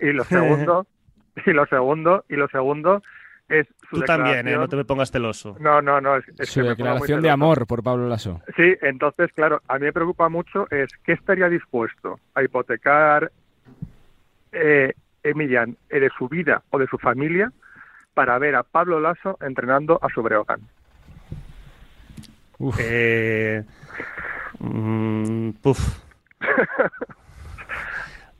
[0.00, 0.86] Y lo segundo,
[1.46, 3.02] y lo segundo, y lo segundo
[3.48, 4.56] es su Tú también, ¿eh?
[4.56, 5.56] no te me pongas celoso.
[5.60, 6.16] No, no, no.
[6.16, 8.40] Es, su declaración de amor por Pablo Lasso.
[8.56, 13.30] Sí, entonces, claro, a mí me preocupa mucho es qué estaría dispuesto a hipotecar
[14.52, 17.52] eh, Emilian eh, de su vida o de su familia
[18.14, 20.60] para ver a Pablo Lasso entrenando a su Breogán.
[22.78, 23.62] Eh,
[24.60, 25.50] mm,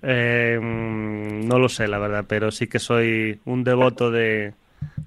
[0.02, 4.54] eh, mm, no lo sé, la verdad, pero sí que soy un devoto de,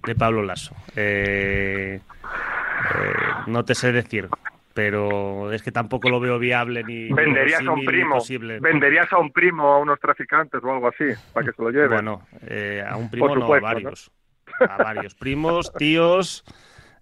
[0.05, 0.75] de Pablo Lasso.
[0.95, 1.99] Eh,
[3.47, 4.29] no te sé decir,
[4.73, 8.17] pero es que tampoco lo veo viable ni venderías a un primo
[8.61, 11.89] venderías a un primo a unos traficantes o algo así para que se lo lleven
[11.89, 12.21] bueno
[12.87, 14.11] a un primo no a varios
[14.59, 16.45] a varios primos tíos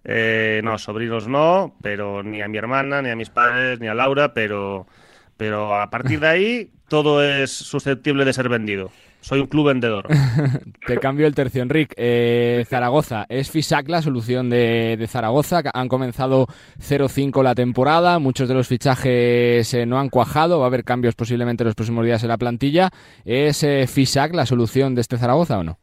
[0.08, 3.94] eh, no, sobrinos no, pero ni a mi hermana, ni a mis padres, ni a
[3.94, 4.86] Laura, pero,
[5.36, 8.92] pero a partir de ahí todo es susceptible de ser vendido.
[9.26, 10.06] Soy un club vendedor.
[10.86, 11.92] Te cambio el tercio, Enric.
[11.96, 15.62] Eh, Zaragoza, ¿es FISAC la solución de, Zaragoza?
[15.74, 16.46] Han comenzado
[16.78, 21.16] 0-5 la temporada, muchos de los fichajes eh, no han cuajado, va a haber cambios
[21.16, 22.90] posiblemente en los próximos días en la plantilla.
[23.24, 25.76] ¿Es FISAC la solución de este Zaragoza o no?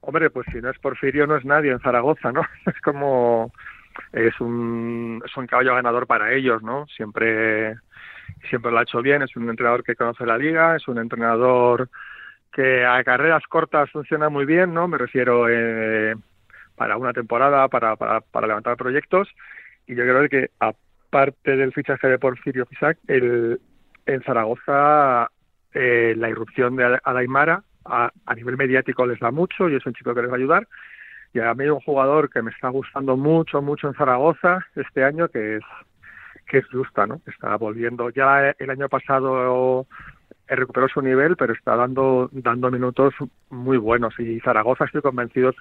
[0.00, 2.42] Hombre, pues si no es Porfirio no es nadie en Zaragoza, ¿no?
[2.66, 3.52] Es como
[4.12, 6.88] es un es un caballo ganador para ellos, ¿no?
[6.88, 7.76] Siempre
[8.48, 11.88] siempre lo ha hecho bien, es un entrenador que conoce la liga, es un entrenador
[12.52, 14.88] que a carreras cortas funciona muy bien, ¿no?
[14.88, 16.14] Me refiero eh,
[16.76, 19.28] para una temporada, para, para, para levantar proyectos
[19.86, 23.60] y yo creo que aparte del fichaje de Porfirio Fisac, el,
[24.06, 25.28] en Zaragoza
[25.72, 30.14] eh, la irrupción de Adaimara a, nivel mediático les da mucho y es un chico
[30.14, 30.68] que les va a ayudar.
[31.32, 35.04] Y a mí hay un jugador que me está gustando mucho, mucho en Zaragoza este
[35.04, 35.62] año, que es
[36.46, 37.20] que es Justa, ¿no?
[37.26, 38.10] Está volviendo.
[38.10, 39.86] Ya el año pasado
[40.56, 43.14] recuperó su nivel, pero está dando dando minutos
[43.50, 44.18] muy buenos.
[44.18, 45.52] Y Zaragoza estoy convencido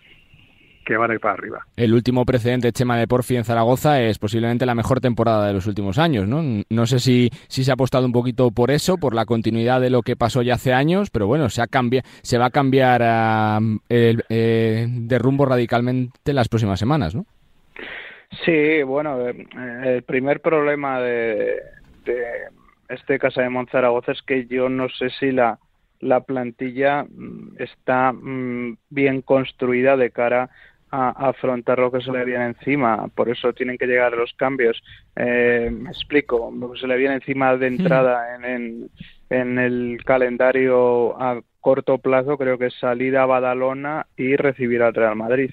[0.90, 1.66] que van a ir para arriba.
[1.78, 5.68] El último precedente, Chema de Porfi en Zaragoza, es posiblemente la mejor temporada de los
[5.68, 6.64] últimos años, ¿no?
[6.68, 9.92] No sé si, si se ha apostado un poquito por eso, por la continuidad de
[9.92, 11.68] lo que pasó ya hace años, pero bueno, se, ha
[12.24, 13.02] se va a cambiar
[13.88, 17.26] el, eh, de rumbo radicalmente en las próximas semanas, ¿no?
[18.46, 19.46] Sí, bueno, eh,
[19.86, 21.62] el primer problema de,
[22.90, 25.60] este Casa de Monzaragoza es que yo no sé si la,
[26.00, 30.50] la plantilla mm, está mm, bien construida de cara
[30.92, 33.08] a, afrontar lo que se le viene encima.
[33.16, 34.82] Por eso tienen que llegar los cambios.
[35.16, 38.90] Eh, me explico, lo que se le viene encima de entrada en,
[39.30, 44.94] en, el calendario a corto plazo creo que es salir a Badalona y recibir al
[44.94, 45.52] Real Madrid.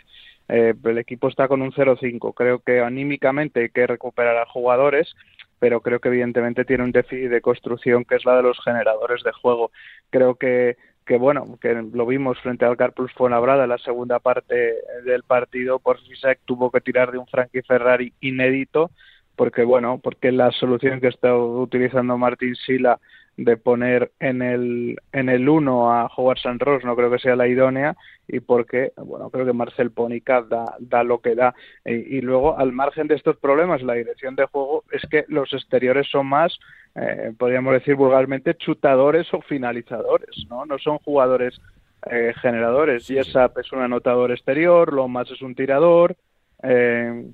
[0.48, 2.32] Eh, el equipo está con un 0-5.
[2.34, 5.14] Creo que anímicamente hay que recuperar a jugadores,
[5.58, 9.22] pero creo que evidentemente tiene un déficit de construcción que es la de los generadores
[9.22, 9.70] de juego.
[10.10, 10.76] Creo que
[11.06, 15.78] que bueno, que lo vimos frente al Carplus Fuenlabrada en la segunda parte del partido,
[15.78, 18.90] por Fisek tuvo que tirar de un Frankie Ferrari inédito,
[19.36, 22.98] porque bueno, porque la solución que está utilizando Martín Sila
[23.36, 27.36] de poner en el en el 1 a Howard San Ross no creo que sea
[27.36, 27.94] la idónea
[28.26, 31.54] y porque bueno creo que Marcel Ponica da, da lo que da.
[31.84, 36.08] Y, luego al margen de estos problemas la dirección de juego es que los exteriores
[36.10, 36.58] son más
[36.94, 41.60] eh, podríamos decir vulgarmente chutadores o finalizadores no no son jugadores
[42.10, 43.06] eh, generadores.
[43.08, 46.16] Yesap es un anotador exterior Lomas es un tirador
[46.62, 47.26] eh,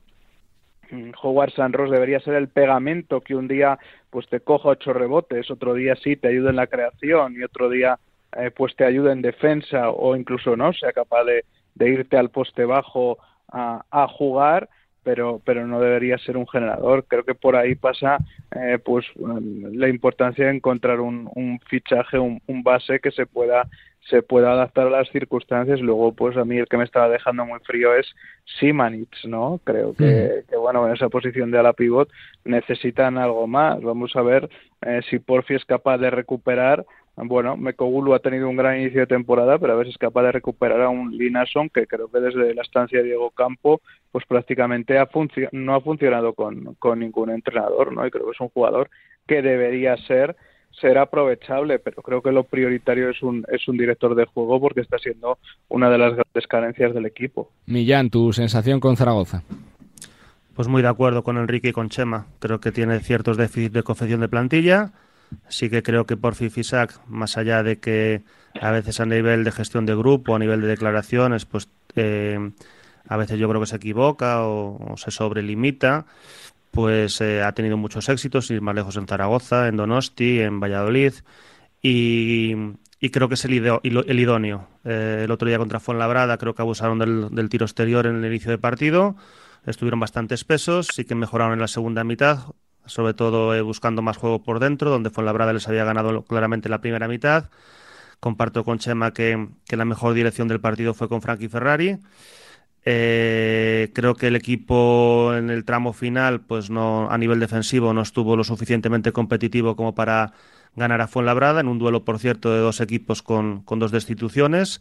[1.22, 3.78] Howard San Ross debería ser el pegamento que un día
[4.10, 7.68] pues te coja ocho rebotes, otro día sí te ayuda en la creación y otro
[7.68, 7.98] día
[8.36, 11.44] eh, pues te ayuda en defensa o incluso no sea capaz de,
[11.86, 13.18] irte al poste bajo
[13.48, 14.68] a, jugar
[15.02, 17.04] pero pero no debería ser un generador.
[17.06, 18.18] Creo que por ahí pasa
[18.54, 23.68] eh, pues la importancia de encontrar un, fichaje, un, base que se pueda
[24.08, 25.80] se pueda adaptar a las circunstancias.
[25.80, 28.06] Luego, pues a mí el que me estaba dejando muy frío es
[28.58, 29.60] Simanich, ¿no?
[29.64, 32.10] Creo que, que bueno, en esa posición de ala pivot
[32.44, 33.80] necesitan algo más.
[33.80, 34.48] Vamos a ver
[34.82, 36.84] eh, si Porfi es capaz de recuperar
[37.16, 40.32] bueno, Mekogulu ha tenido un gran inicio de temporada, pero a veces es capaz de
[40.32, 44.98] recuperar a un Linason que creo que desde la estancia de Diego Campo, pues prácticamente
[44.98, 45.08] ha
[45.52, 48.06] no ha funcionado con, con ningún entrenador, ¿no?
[48.06, 48.88] Y creo que es un jugador
[49.26, 50.36] que debería ser
[50.80, 54.80] ser aprovechable, pero creo que lo prioritario es un, es un director de juego porque
[54.80, 57.50] está siendo una de las grandes carencias del equipo.
[57.66, 59.42] Millán, ¿tu sensación con Zaragoza?
[60.54, 62.26] Pues muy de acuerdo con Enrique y con Chema.
[62.38, 64.92] Creo que tiene ciertos déficits de confección de plantilla
[65.48, 68.22] sí que creo que por Fisac, más allá de que
[68.60, 72.52] a veces a nivel de gestión de grupo, a nivel de declaraciones, pues eh,
[73.08, 76.06] a veces yo creo que se equivoca o, se sobrelimita,
[76.72, 81.12] pues eh, ha tenido muchos éxitos, ir más lejos en Zaragoza, en Donosti, en Valladolid,
[81.82, 82.54] y,
[83.10, 84.68] creo que es el, idóneo.
[84.84, 88.50] Eh, el otro día contra Fuenlabrada creo que abusaron del, tiro exterior en el inicio
[88.50, 89.16] de partido,
[89.66, 92.38] estuvieron bastante espesos, sí que mejoraron en la segunda mitad,
[92.86, 96.80] sobre todo eh, buscando más juego por dentro, donde Fuenlabrada les había ganado claramente la
[96.80, 97.50] primera mitad.
[98.18, 101.98] Comparto con Chema que, la mejor dirección del partido fue con Frankie Ferrari.
[102.84, 108.02] Eh, creo que el equipo en el tramo final, pues no a nivel defensivo, no
[108.02, 110.32] estuvo lo suficientemente competitivo como para
[110.74, 114.80] ganar a Fuenlabrada, en un duelo, por cierto, de dos equipos con, dos destituciones.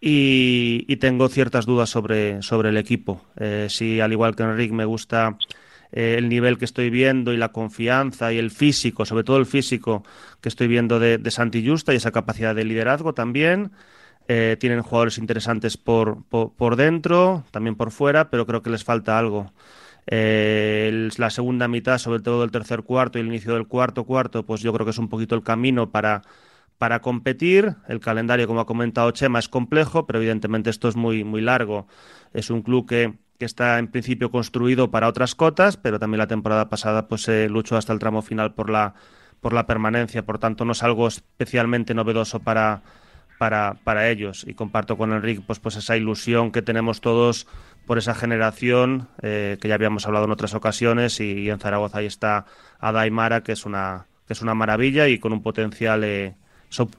[0.00, 3.22] Y, tengo ciertas dudas sobre, sobre el equipo.
[3.36, 5.38] Eh, si, al igual que Enrique, me gusta
[5.92, 9.46] eh, el nivel que estoy viendo y la confianza y el físico, sobre todo el
[9.46, 10.04] físico
[10.40, 13.72] que estoy viendo de, de Santi Justa y esa capacidad de liderazgo también.
[14.28, 19.18] Eh, tienen jugadores interesantes por, por, dentro, también por fuera, pero creo que les falta
[19.18, 19.52] algo.
[20.06, 24.44] Eh, la segunda mitad, sobre todo el tercer cuarto y el inicio del cuarto cuarto,
[24.44, 26.22] pues yo creo que es un poquito el camino para,
[26.78, 27.76] para competir.
[27.88, 31.86] El calendario, como ha comentado Chema, es complejo, pero evidentemente esto es muy, muy largo.
[32.32, 36.26] Es un club que, que está en principio construido para otras cotas, pero también la
[36.28, 38.94] temporada pasada pues se luchó hasta el tramo final por la
[39.40, 42.82] por la permanencia, por tanto no es algo especialmente novedoso para,
[43.42, 44.44] para, para ellos.
[44.46, 47.48] Y comparto con Enrique pues, pues esa ilusión que tenemos todos
[47.88, 52.06] por esa generación eh, que ya habíamos hablado en otras ocasiones y, en Zaragoza ahí
[52.06, 52.46] está
[52.78, 56.36] Adaimara que es una que es una maravilla y con un potencial eh,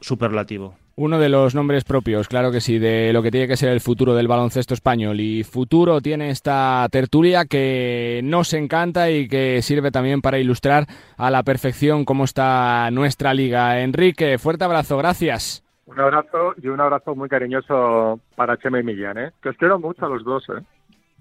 [0.02, 0.76] superlativo.
[0.98, 3.80] Uno de los nombres propios, claro que sí, de lo que tiene que ser el
[3.80, 5.22] futuro del baloncesto español.
[5.22, 11.32] Y futuro tiene esta tertulia que nos encanta y que sirve también para ilustrar a
[11.32, 13.80] la perfección cómo está nuestra liga.
[13.80, 15.63] Enrique, fuerte abrazo, gracias.
[15.86, 19.32] Un abrazo y un abrazo muy cariñoso para Chema y Millán, ¿eh?
[19.42, 20.48] que os quiero mucho a los dos.
[20.50, 20.62] ¿eh?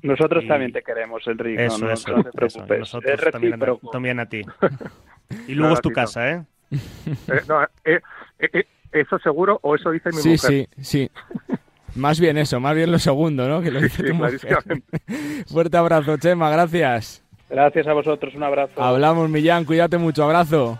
[0.03, 1.67] Nosotros también te queremos, Enrique.
[1.67, 2.79] Eso, no, eso, no te preocupes.
[2.79, 3.61] Nosotros también,
[3.91, 4.43] también, a ti.
[5.49, 6.45] Y luego es tu casa, ¿eh?
[6.71, 8.01] eh no, eh,
[8.39, 10.39] eh eso seguro o eso dice mi mujer.
[10.39, 11.11] Sí, sí, sí.
[11.95, 13.63] Más bien eso, más bien lo segundo, ¿no?
[13.63, 14.39] Que lo dice tu mujer.
[15.47, 17.25] Fuerte abrazo, Chema, gracias.
[17.49, 18.83] Gracias a vosotros, un abrazo.
[18.83, 20.79] Hablamos, Millán, cuídate mucho, abrazo.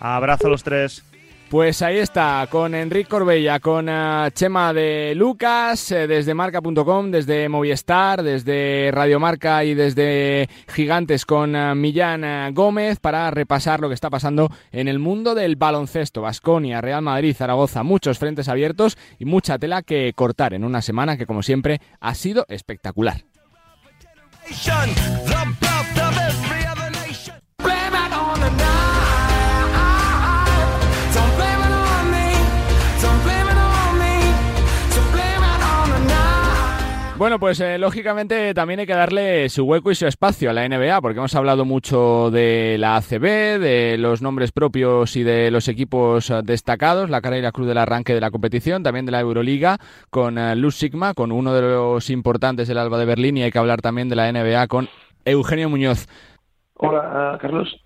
[0.00, 1.04] Abrazo a los tres.
[1.50, 7.48] Pues ahí está, con Enrique Corbella, con eh, Chema de Lucas, eh, desde marca.com, desde
[7.48, 13.94] Movistar, desde Radio Marca y desde Gigantes con uh, Millán Gómez para repasar lo que
[13.94, 16.22] está pasando en el mundo del baloncesto.
[16.22, 21.16] Basconia, Real Madrid, Zaragoza, muchos frentes abiertos y mucha tela que cortar en una semana
[21.16, 23.24] que, como siempre, ha sido espectacular.
[37.20, 40.66] Bueno, pues eh, lógicamente también hay que darle su hueco y su espacio a la
[40.66, 45.68] NBA, porque hemos hablado mucho de la ACB, de los nombres propios y de los
[45.68, 49.12] equipos eh, destacados, la cara y la cruz del arranque de la competición, también de
[49.12, 49.76] la Euroliga,
[50.08, 53.50] con uh, Luz Sigma, con uno de los importantes del Alba de Berlín, y hay
[53.50, 54.88] que hablar también de la NBA con
[55.26, 56.06] Eugenio Muñoz.
[56.72, 57.84] Hola, Carlos.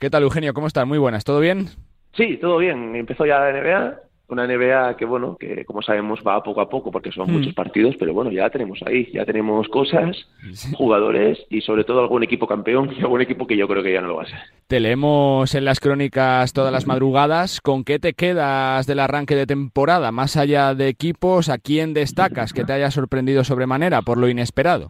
[0.00, 0.52] ¿Qué tal, Eugenio?
[0.52, 0.84] ¿Cómo estás?
[0.84, 1.68] Muy buenas, ¿todo bien?
[2.16, 2.96] Sí, todo bien.
[2.96, 6.90] Empezó ya la NBA una NBA que, bueno, que como sabemos va poco a poco
[6.90, 7.32] porque son hmm.
[7.32, 10.28] muchos partidos, pero bueno, ya tenemos ahí, ya tenemos cosas,
[10.76, 14.00] jugadores y sobre todo algún equipo campeón y algún equipo que yo creo que ya
[14.00, 14.38] no lo va a ser.
[14.66, 17.60] Te leemos en las crónicas todas las madrugadas.
[17.60, 20.10] ¿Con qué te quedas del arranque de temporada?
[20.10, 24.88] Más allá de equipos, ¿a quién destacas que te haya sorprendido sobremanera por lo inesperado?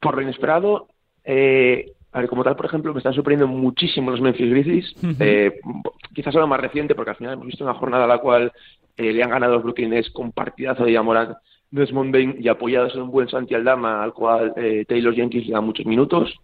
[0.00, 0.88] Por lo inesperado,
[1.24, 4.94] eh, a ver, como tal, por ejemplo, me están sorprendiendo muchísimo los Memphis Grizzlies.
[5.18, 5.60] eh,
[6.14, 8.52] quizás ahora más reciente, porque al final hemos visto una jornada a la cual
[8.96, 11.34] eh, le han ganado los Brooklyn Nets con partidazo de Yamoran
[11.70, 15.54] Desmond Bain y apoyados en un buen Santi Aldama, al cual eh, Taylor Jenkins le
[15.54, 16.34] da muchos minutos.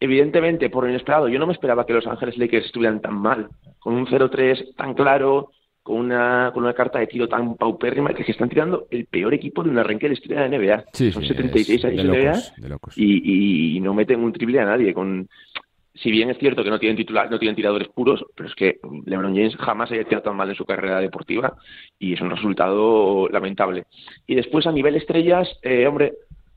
[0.00, 3.94] Evidentemente, por inesperado, yo no me esperaba que los Ángeles Lakers estuvieran tan mal, con
[3.94, 5.50] un 0-3 tan claro,
[5.88, 9.32] con una, con una carta de tiro tan paupérrima que se están tirando el peor
[9.32, 10.84] equipo de un arranque de la historia de NBA.
[11.12, 14.92] Son 76 años de, NBA Y, y, no meten un triple a nadie.
[14.92, 15.26] Con,
[15.94, 18.80] si bien es cierto que no tienen titular, no tienen tiradores puros, pero es que
[19.06, 21.56] LeBron James jamás haya tirado tan mal en su carrera deportiva
[21.98, 23.84] y es un resultado lamentable.
[24.26, 26.12] Y después a nivel estrellas, eh, hombre,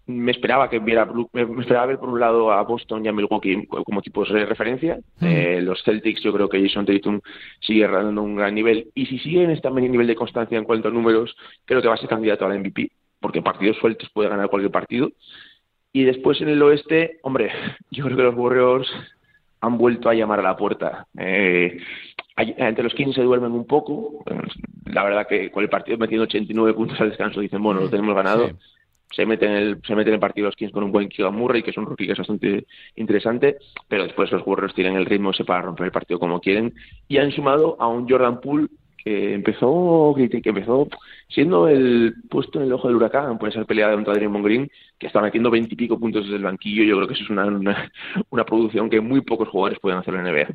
[0.08, 3.68] me esperaba que viera me esperaba ver por un lado a Boston y a Milwaukee
[3.68, 5.00] como tipos de referencia.
[5.22, 7.22] Eh, los Celtics yo creo que Jason Tatum
[7.60, 8.90] sigue dando un gran nivel.
[8.96, 11.36] Y si sigue en este nivel de constancia en cuanto a números
[11.66, 15.12] creo que va a ser candidato al MVP porque partidos sueltos puede ganar cualquier partido.
[15.94, 17.52] Y después en el oeste hombre
[17.92, 18.92] yo creo que los Warriors
[19.62, 21.06] han vuelto a llamar a la puerta.
[21.18, 21.78] Eh,
[22.38, 24.24] entre los 15 se duermen un poco.
[24.86, 28.16] La verdad que con el partido metiendo 89 puntos al descanso dicen bueno lo tenemos
[28.16, 28.50] ganado
[29.12, 31.36] se mete en el, se mete en el partido los Kings con un buen Keegan
[31.36, 33.58] Murray, que es un rookie que es bastante interesante,
[33.88, 36.74] pero después los Warriors tienen el ritmo ese para romper el partido como quieren
[37.08, 38.68] y han sumado a un Jordan Poole
[39.04, 40.88] que empezó que empezó
[41.34, 45.08] siendo el puesto en el ojo del huracán por esa pelea contra Draymond Green que
[45.08, 47.46] está metiendo veintipico puntos desde el banquillo yo creo que eso es una,
[48.30, 50.48] una, producción que muy pocos jugadores pueden hacer en la NBA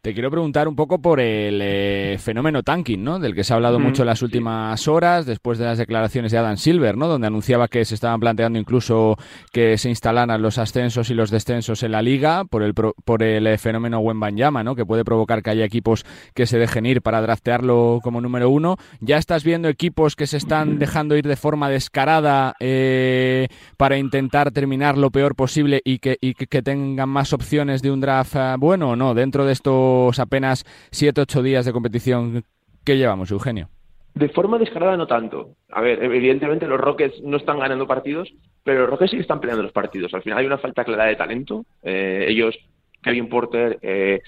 [0.00, 3.18] te quiero preguntar un poco por el eh, fenómeno tanking ¿no?
[3.18, 6.38] del que se ha hablado mucho en las últimas horas después de las declaraciones de
[6.38, 7.08] Adam Silver ¿no?
[7.08, 9.16] donde anunciaba que se estaban planteando incluso
[9.52, 13.46] que se instalaran los ascensos y los descensos en la liga por el por el
[13.46, 14.74] eh, fenómeno Wembanyama ¿no?
[14.74, 16.04] que puede provocar que haya equipos
[16.34, 18.76] que se dejen ir para draftearlo como, número uno.
[19.00, 24.50] Ya estás viendo equipos que se están dejando ir de forma descarada eh, para intentar
[24.50, 26.16] terminar lo peor posible y que,
[26.62, 31.42] tengan más opciones de un draft eh, bueno o no, dentro de estos apenas 7-8
[31.42, 32.44] días de competición
[32.84, 33.68] que llevamos, Eugenio.
[34.14, 35.56] De forma descarada no tanto.
[35.70, 38.32] A ver, evidentemente los Rockets no están ganando partidos,
[38.62, 40.12] pero los Rockets sí están peleando los partidos.
[40.12, 41.64] Al final hay una falta clara de talento.
[41.82, 42.54] Eh, ellos,
[43.02, 44.20] Kevin Porter, eh,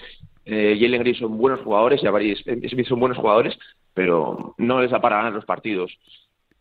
[0.45, 3.57] eh, Jalen Green son buenos jugadores y Avaris Smith son buenos jugadores,
[3.93, 5.97] pero no les da para ganar los partidos.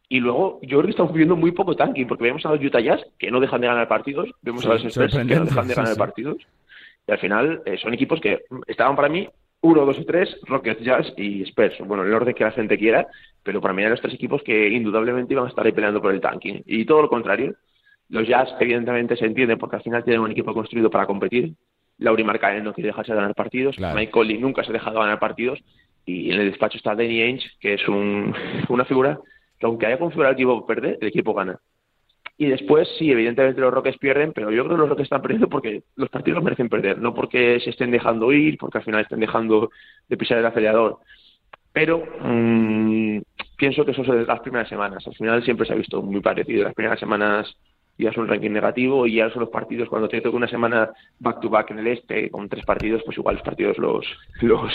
[0.09, 2.81] Y luego, yo creo que estamos viviendo muy poco tanking, porque vemos a los Utah
[2.81, 5.75] Jazz que no dejan de ganar partidos, vemos a los Spurs que no dejan de
[5.75, 6.37] ganar partidos,
[7.07, 9.29] y al final eh, son equipos que estaban para mí
[9.65, 11.79] uno, dos y tres, Rockets, Jazz y Spurs.
[11.87, 13.07] Bueno, el orden que la gente quiera,
[13.43, 16.13] pero para mí eran los tres equipos que indudablemente iban a estar ahí peleando por
[16.13, 16.63] el tanking.
[16.67, 17.55] Y todo lo contrario,
[18.11, 21.55] los Jazz evidentemente se entienden porque al final tienen un equipo construido para competir,
[21.99, 25.05] Lauri Markkanen no quiere dejarse de ganar partidos, Mike Conley nunca se ha dejado de
[25.05, 25.61] ganar partidos
[26.07, 28.35] y en el despacho está Danny Ainge, que es un,
[28.69, 29.19] una figura
[29.59, 31.59] que aunque haya configurado el equipo perder, el equipo gana.
[32.37, 35.49] Y después, sí, evidentemente los Rockets pierden, pero yo creo que los Rockets están perdiendo
[35.49, 39.21] porque los partidos merecen perder, no porque se estén dejando ir, porque al final estén
[39.21, 39.71] dejando
[40.09, 40.99] de pisar el acelerador.
[41.73, 43.19] Pero mmm,
[43.57, 45.07] pienso que eso es las primeras semanas.
[45.07, 46.65] Al final siempre se ha visto muy parecido.
[46.65, 47.57] Las primeras semanas
[47.99, 50.91] ya es un ranking negativo y ya son los partidos cuando te toca una semana
[51.21, 54.07] back to back en el este con tres partidos pues igual los partidos los
[54.41, 54.73] los,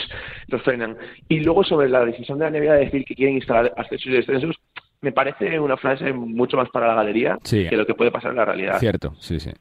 [0.47, 0.97] los frenan.
[1.27, 4.15] Y luego sobre la decisión de la NBA de decir que quieren instalar ascensos y
[4.15, 4.55] descensos
[5.01, 8.37] me parece una frase mucho más para la galería que lo que puede pasar en
[8.37, 8.79] la realidad.
[8.79, 9.51] Cierto sí sí.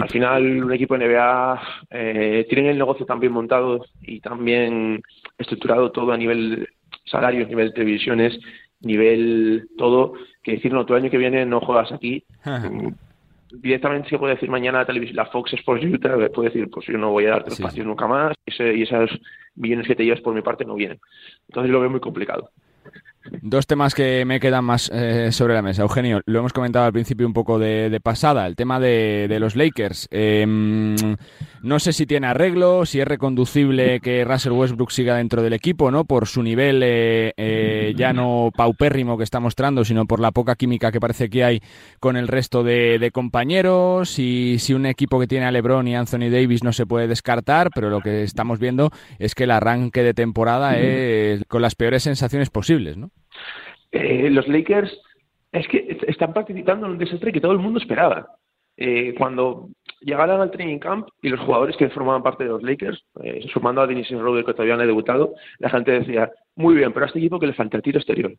[0.00, 4.44] Al final, un equipo de NBA eh, tiene el negocio tan bien montado y tan
[4.44, 5.02] bien
[5.36, 6.68] estructurado todo a nivel
[7.04, 8.38] salarios, nivel televisiones,
[8.82, 12.24] nivel todo, que decir, no, tú el año que viene no juegas aquí.
[13.50, 16.96] Directamente se puede decir mañana la televisión, la Fox Sports Utah, puede decir, pues yo
[16.96, 19.10] no voy a darte los partidos nunca más, y esos
[19.54, 20.98] millones que te llevas por mi parte no vienen.
[21.48, 22.50] Entonces lo veo muy complicado.
[23.40, 25.82] Dos temas que me quedan más eh, sobre la mesa.
[25.82, 30.08] Eugenio, lo hemos comentado al principio un poco de, pasada, el tema de, los Lakers.
[30.10, 30.96] Em,
[31.62, 35.92] no sé si tiene arreglo, si es reconducible que Russell Westbrook siga dentro del equipo,
[35.92, 36.04] ¿no?
[36.04, 40.56] Por su nivel eh, eh, ya no paupérrimo que está mostrando, sino por la poca
[40.56, 41.62] química que parece que hay
[42.00, 44.18] con el resto de, compañeros.
[44.18, 47.70] Y si un equipo que tiene a LeBron y Anthony Davis no se puede descartar,
[47.72, 52.02] pero lo que estamos viendo es que el arranque de temporada es con las peores
[52.02, 53.11] sensaciones posibles, ¿no?
[53.92, 54.98] Eh, los Lakers
[55.52, 58.26] es que están participando en un desastre que todo el mundo esperaba.
[58.76, 59.68] Eh, cuando
[60.00, 63.82] llegaron al training camp y los jugadores que formaban parte de los Lakers, eh, sumando
[63.82, 67.08] a Dennis Schroeder que todavía no ha debutado, la gente decía, muy bien, pero a
[67.08, 68.34] este equipo que le falta el tiro exterior.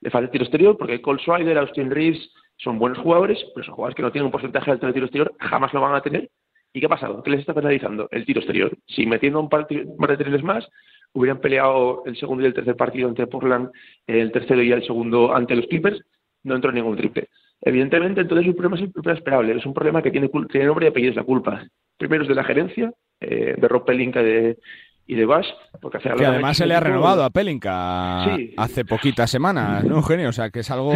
[0.00, 3.74] Le falta el tiro exterior porque Cole Schreider, Austin Reeves son buenos jugadores, pero son
[3.74, 6.30] jugadores que no tienen un porcentaje alto de tiro exterior, jamás lo van a tener.
[6.72, 7.22] ¿Y qué ha pasado?
[7.22, 8.08] ¿Qué les está penalizando?
[8.10, 8.76] El tiro exterior.
[8.86, 10.68] Si metiendo un par de triles más,
[11.14, 13.70] hubieran peleado el segundo y el tercer partido ante Portland,
[14.06, 16.00] el tercero y el segundo ante los Clippers,
[16.42, 17.28] no entró ningún triple.
[17.62, 21.10] Evidentemente, entonces un problema es esperable, es un problema que tiene, tiene nombre y apellido,
[21.10, 21.66] es la culpa.
[21.96, 24.58] Primero es de la gerencia, eh, de Rob Pelinka de,
[25.06, 25.48] y de Bash,
[25.80, 28.24] porque que además se le ha renovado a Pelinka
[28.56, 30.30] hace poquitas semanas, ¿no, Eugenio?
[30.30, 30.94] O sea, que es algo,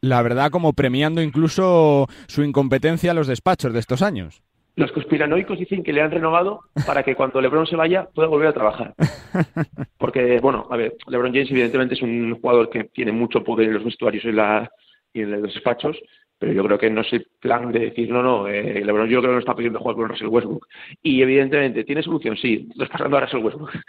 [0.00, 4.42] la verdad, como premiando incluso su incompetencia a los despachos de estos años.
[4.78, 8.46] Los conspiranoicos dicen que le han renovado para que cuando LeBron se vaya pueda volver
[8.46, 8.94] a trabajar.
[9.98, 13.74] Porque, bueno, a ver, LeBron James evidentemente es un jugador que tiene mucho poder en
[13.74, 14.70] los vestuarios y, la,
[15.12, 15.98] y en los despachos,
[16.38, 19.18] pero yo creo que no es el plan de decir, no, no, eh, LeBron yo
[19.18, 20.68] creo que no está pidiendo jugar con Russell Westbrook.
[21.02, 22.36] Y evidentemente, ¿tiene solución?
[22.36, 23.72] Sí, lo está pasando a Russell Westbrook.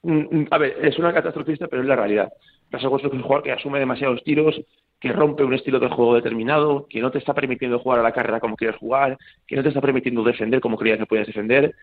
[0.00, 2.32] Mm, mm, a ver, es una catastrofista, pero es la realidad.
[2.70, 4.60] Russell Westbrook es un jugador que asume demasiados tiros,
[5.00, 8.12] que rompe un estilo de juego determinado, que no te está permitiendo jugar a la
[8.12, 9.16] carrera como quieres jugar,
[9.46, 11.74] que no te está permitiendo defender como creías que podías defender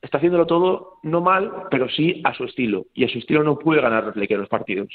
[0.00, 2.86] está haciéndolo todo no mal, pero sí a su estilo.
[2.94, 4.88] Y a su estilo no puede ganar los Lakers los partidos.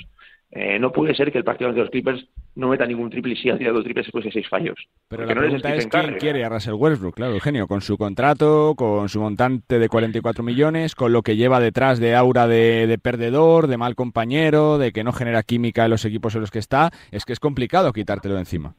[0.51, 3.35] Eh, no puede ser que el partido de los Clippers no meta ningún triple y
[3.35, 4.75] si ha tirado triples después de seis fallos.
[5.07, 9.09] Pero la pregunta es, quién quiere a Russell Westbrook, claro, Eugenio, con su contrato, con
[9.09, 13.65] su montante de 44 millones, con lo que lleva detrás de aura de, de perdedor,
[13.65, 16.91] de mal compañero, de que no genera química en los equipos en los que está,
[17.11, 18.75] es que es complicado quitártelo de encima.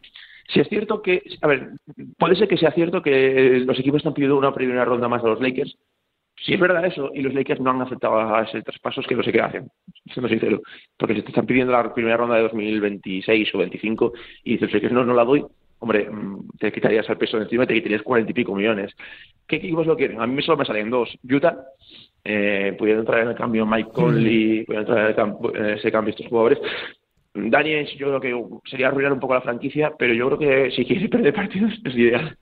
[0.53, 1.70] Si es cierto que, a ver,
[2.18, 5.29] puede ser que sea cierto que los equipos están pidiendo una primera ronda más a
[5.29, 5.77] los Lakers,
[6.37, 9.14] si es verdad eso, y los Lakers no han aceptado a ese traspaso, es que
[9.14, 9.70] no sé qué hacen,
[10.12, 10.61] siendo sincero.
[10.97, 14.12] Porque si te están pidiendo la primera ronda de 2026 o 25
[14.45, 15.45] y dices, los Lakers no, no la doy,
[15.78, 18.95] hombre, mm, te quitarías el peso de encima y te quitarías cuarenta y pico millones.
[19.47, 20.20] ¿Qué equipos lo quieren?
[20.20, 21.16] A mí solo me salen dos.
[21.22, 21.57] Utah,
[22.24, 26.59] eh, pudieron traer en el cambio Mike Conley, pudieron traer en ese cambio estos jugadores.
[27.35, 30.85] Daniels, yo creo que sería arruinar un poco la franquicia, pero yo creo que si
[30.85, 32.37] quieres perder partidos es ideal.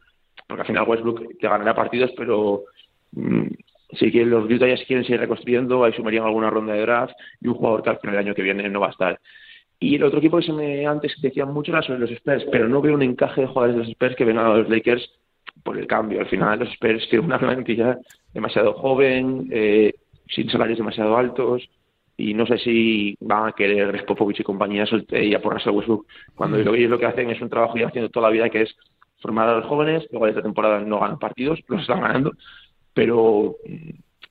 [0.46, 2.64] Porque al final Westbrook te ganará partidos, pero
[3.12, 3.46] mm,
[3.92, 7.14] si quieren, los Utah ya si quieren seguir reconstruyendo, ahí sumarían alguna ronda de draft
[7.40, 9.20] y un jugador que al final del año que viene no va a estar.
[9.78, 12.68] Y el otro equipo que se me antes decía mucho era sobre los Spurs, pero
[12.68, 15.10] no veo un encaje de jugadores de los Spurs que vengan a los Lakers
[15.64, 16.20] por el cambio.
[16.20, 17.98] Al final los Spurs tienen una plantilla
[18.32, 19.92] demasiado joven, eh,
[20.28, 21.68] sin salarios demasiado altos,
[22.16, 26.06] y no sé si van a querer Popovich y compañía y a por Russell Westbrook,
[26.34, 26.74] cuando mm.
[26.76, 28.76] ellos lo que hacen es un trabajo ya haciendo toda la vida que es
[29.20, 32.32] formar a los jóvenes, luego esta temporada no ganan partidos, los están ganando,
[32.94, 33.56] pero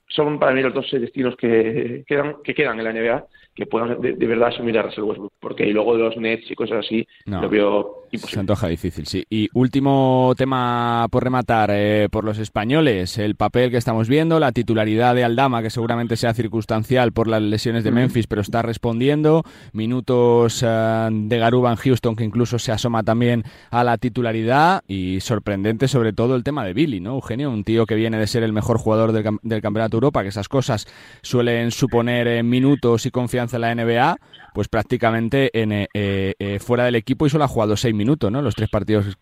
[0.08, 4.00] son para mí los dos destinos que quedan, que quedan en la NBA que puedan
[4.02, 7.50] de, verdad asumir a Russell Westbrook, porque luego de los Nets y cosas así lo
[7.50, 8.34] veo imposible.
[8.34, 9.26] Se antoja difícil, sí.
[9.30, 14.54] Y último tema por rematar, eh, por los españoles, el papel que estamos viendo, la
[14.54, 19.44] titularidad de Aldama, que seguramente sea circunstancial por las lesiones de Memphis, pero está respondiendo,
[19.74, 25.20] minutos eh, de Garuba en Houston, que incluso se asoma también a la titularidad, y
[25.20, 27.52] sorprendente sobre todo el tema de Billy, ¿no, Eugenio?
[27.52, 30.48] Un tío que viene de ser el mejor jugador del, del Campeonato Europa, que esas
[30.48, 30.88] cosas
[31.22, 34.18] suelen suponer eh, minutos y confianza en la NBA,
[34.54, 38.42] pues prácticamente en, eh, eh, fuera del equipo y solo ha jugado seis minutos, ¿no?
[38.42, 39.18] Los tres partidos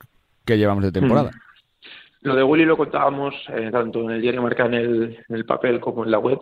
[0.46, 1.32] que llevamos de temporada.
[1.32, 1.50] Hmm.
[2.22, 5.46] Lo de Willy lo contábamos eh, tanto en el diario Marca en el, en el
[5.46, 6.40] papel como en la web.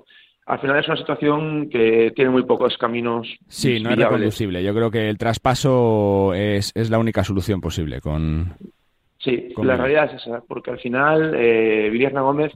[0.48, 3.28] Al final es una situación que tiene muy pocos caminos.
[3.48, 4.64] Sí, no es reconducible.
[4.64, 8.56] Yo creo que el traspaso es, es la única solución posible con.
[9.20, 12.54] Sí, la realidad es esa, porque al final eh, Gómez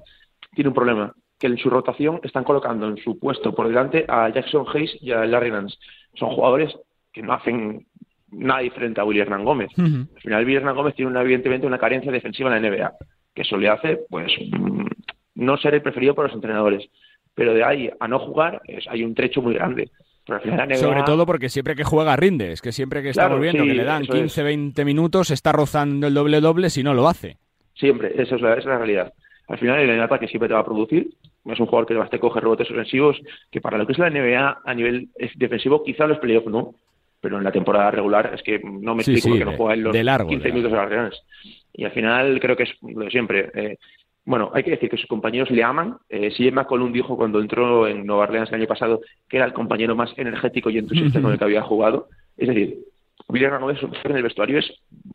[0.56, 4.30] tiene un problema que en su rotación están colocando en su puesto por delante a
[4.30, 5.76] Jackson Hayes y a Larry Nance.
[6.14, 6.72] Son jugadores
[7.12, 7.88] que no hacen
[8.30, 9.72] nada diferente a Willy Hernán Gómez.
[9.76, 12.94] Al final, Willy Hernán Gómez tiene una, evidentemente una carencia defensiva en la NBA,
[13.34, 14.86] que eso le hace pues mm,
[15.34, 16.88] no ser el preferido por los entrenadores.
[17.34, 19.90] Pero de ahí a no jugar es, hay un trecho muy grande.
[20.76, 23.84] Sobre todo porque siempre que juega rinde, es que siempre que estamos viendo que le
[23.84, 27.38] dan 15, 20 minutos está rozando el doble-doble si no lo hace.
[27.74, 29.14] Siempre, esa es la, esa es la realidad.
[29.52, 31.12] Al final el ataque siempre te va a producir
[31.46, 34.62] es un jugador que te coge rebotes ofensivos, que para lo que es la NBA
[34.64, 36.76] a nivel defensivo, quizá los playoffs no,
[37.20, 40.28] pero en la temporada regular es que no me explico que no juega en los
[40.28, 41.22] 15 minutos de las reales.
[41.74, 43.50] Y al final creo que es lo de siempre.
[43.54, 43.78] Eh,
[44.24, 45.98] bueno, hay que decir que sus compañeros le aman.
[46.10, 49.46] Eh, si Emma Colum dijo cuando entró en Nueva Orleans el año pasado que era
[49.46, 52.08] el compañero más energético y entusiasta con el que había jugado.
[52.38, 52.78] Es decir,
[53.28, 54.72] William Ramírez en el vestuario es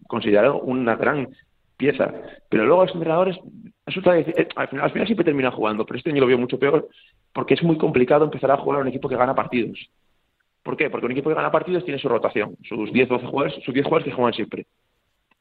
[0.09, 1.29] considerado una gran
[1.77, 2.13] pieza.
[2.49, 3.39] Pero luego los entrenadores
[3.87, 6.89] resulta eh, al, final, siempre termina jugando, pero este año lo veo mucho peor
[7.33, 9.89] porque es muy complicado empezar a jugar a un equipo que gana partidos.
[10.63, 10.91] ¿Por qué?
[10.91, 13.85] Porque un equipo que gana partidos tiene su rotación, sus 10, 12 jugadores, sus 10
[13.85, 14.67] jugadores que juegan siempre.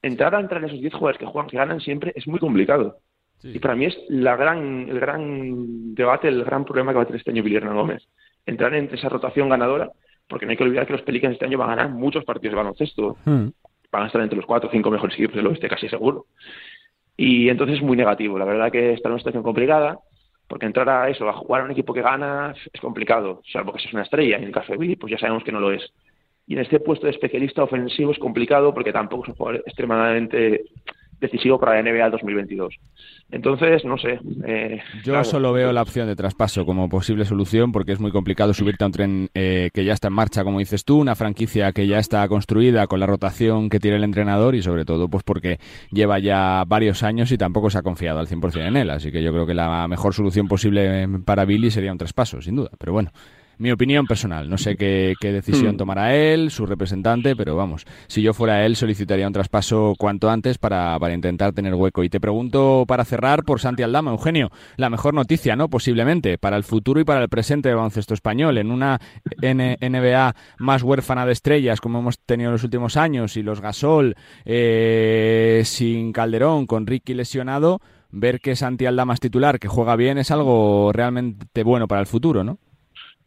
[0.01, 2.99] Entrar a entrar en esos 10 jugadores que juegan, que ganan siempre, es muy complicado.
[3.43, 7.05] Y para mí es la gran, el gran debate, el gran problema que va a
[7.05, 8.07] tener este año Villarreal Gómez.
[8.45, 9.91] Entrar en esa rotación ganadora,
[10.27, 12.53] porque no hay que olvidar que los Pelicans este año van a ganar muchos partidos
[12.53, 13.17] de baloncesto.
[13.25, 13.47] Hmm.
[13.91, 16.25] Van a estar entre los 4 o 5 mejores equipos del oeste, casi seguro.
[17.18, 18.38] Y entonces es muy negativo.
[18.38, 19.99] La verdad que está en una situación complicada,
[20.47, 23.80] porque entrar a eso, a jugar a un equipo que gana, es complicado, salvo que
[23.80, 24.38] seas una estrella.
[24.38, 25.91] En el caso de Billy, pues ya sabemos que no lo es.
[26.47, 30.66] Y en este puesto de especialista ofensivo es complicado porque tampoco es un jugador extremadamente
[31.32, 32.76] decisivo para la NBA 2022.
[33.32, 34.19] Entonces, no sé.
[34.45, 38.53] Eh, Yo solo veo la opción de traspaso como posible solución porque es muy complicado
[38.53, 41.71] subirte a un tren eh, que ya está en marcha, como dices tú, una franquicia
[41.71, 45.23] que ya está construida con la rotación que tiene el entrenador y sobre todo pues
[45.23, 45.59] porque
[45.91, 48.89] lleva ya varios años y tampoco se ha confiado al 100% en él.
[48.89, 52.55] Así que yo creo que la mejor solución posible para Billy sería un traspaso, sin
[52.55, 52.69] duda.
[52.78, 53.11] Pero bueno,
[53.57, 54.49] mi opinión personal.
[54.49, 55.77] No sé qué, decisión hmm.
[55.77, 60.57] tomará él, su representante, pero vamos, si yo fuera él solicitaría un traspaso cuanto antes
[60.57, 62.03] para, para intentar tener hueco.
[62.03, 65.69] Y te pregunto para cerrar por Santi Aldama, Eugenio, la mejor noticia, ¿no?
[65.69, 68.99] Posiblemente, para el futuro y para el presente de baloncesto español, en una
[69.41, 74.15] NBA más huérfana de estrellas como hemos tenido en los últimos años y los Gasol
[74.45, 77.79] eh, sin Calderón, con Ricky lesionado,
[78.11, 82.07] ver que Santi Aldama es titular, que juega bien, es algo realmente bueno para el
[82.07, 82.59] futuro, ¿no?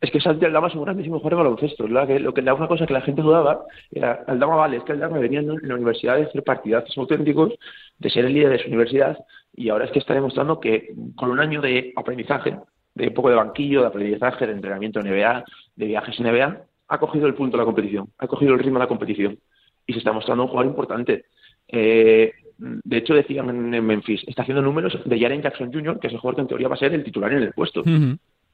[0.01, 1.86] Es que Santi Aldama es un grandísimo jugador de baloncesto.
[2.07, 4.92] Que, lo que la una cosa que la gente dudaba era, Aldama vale, es que
[4.92, 7.55] Aldama venía en la universidad de hacer partidazos auténticos,
[7.99, 9.18] de ser el líder de su universidad,
[9.55, 12.57] y ahora es que está demostrando que con un año de aprendizaje,
[12.94, 15.44] de un poco de banquillo, de aprendizaje, de entrenamiento en NBA,
[15.74, 18.78] de viajes en NBA, ha cogido el punto de la competición, ha cogido el ritmo
[18.78, 19.38] de la competición,
[19.86, 21.24] y se está mostrando un jugador importante.
[21.66, 26.12] Eh, de hecho, decían en Memphis, está haciendo números de Jaren Jackson Jr., que es
[26.12, 27.82] el jugador que en teoría va a ser el titular en el puesto.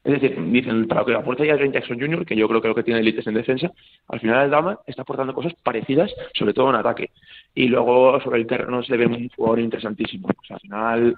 [0.05, 2.83] Es decir, dicen, para que aporta ya Jackson Jr., que yo creo que lo que
[2.83, 3.71] tiene élites en defensa,
[4.07, 7.09] al final el Dama está aportando cosas parecidas, sobre todo en ataque.
[7.55, 10.29] Y luego sobre el terreno se le ve un jugador interesantísimo.
[10.49, 11.15] Al final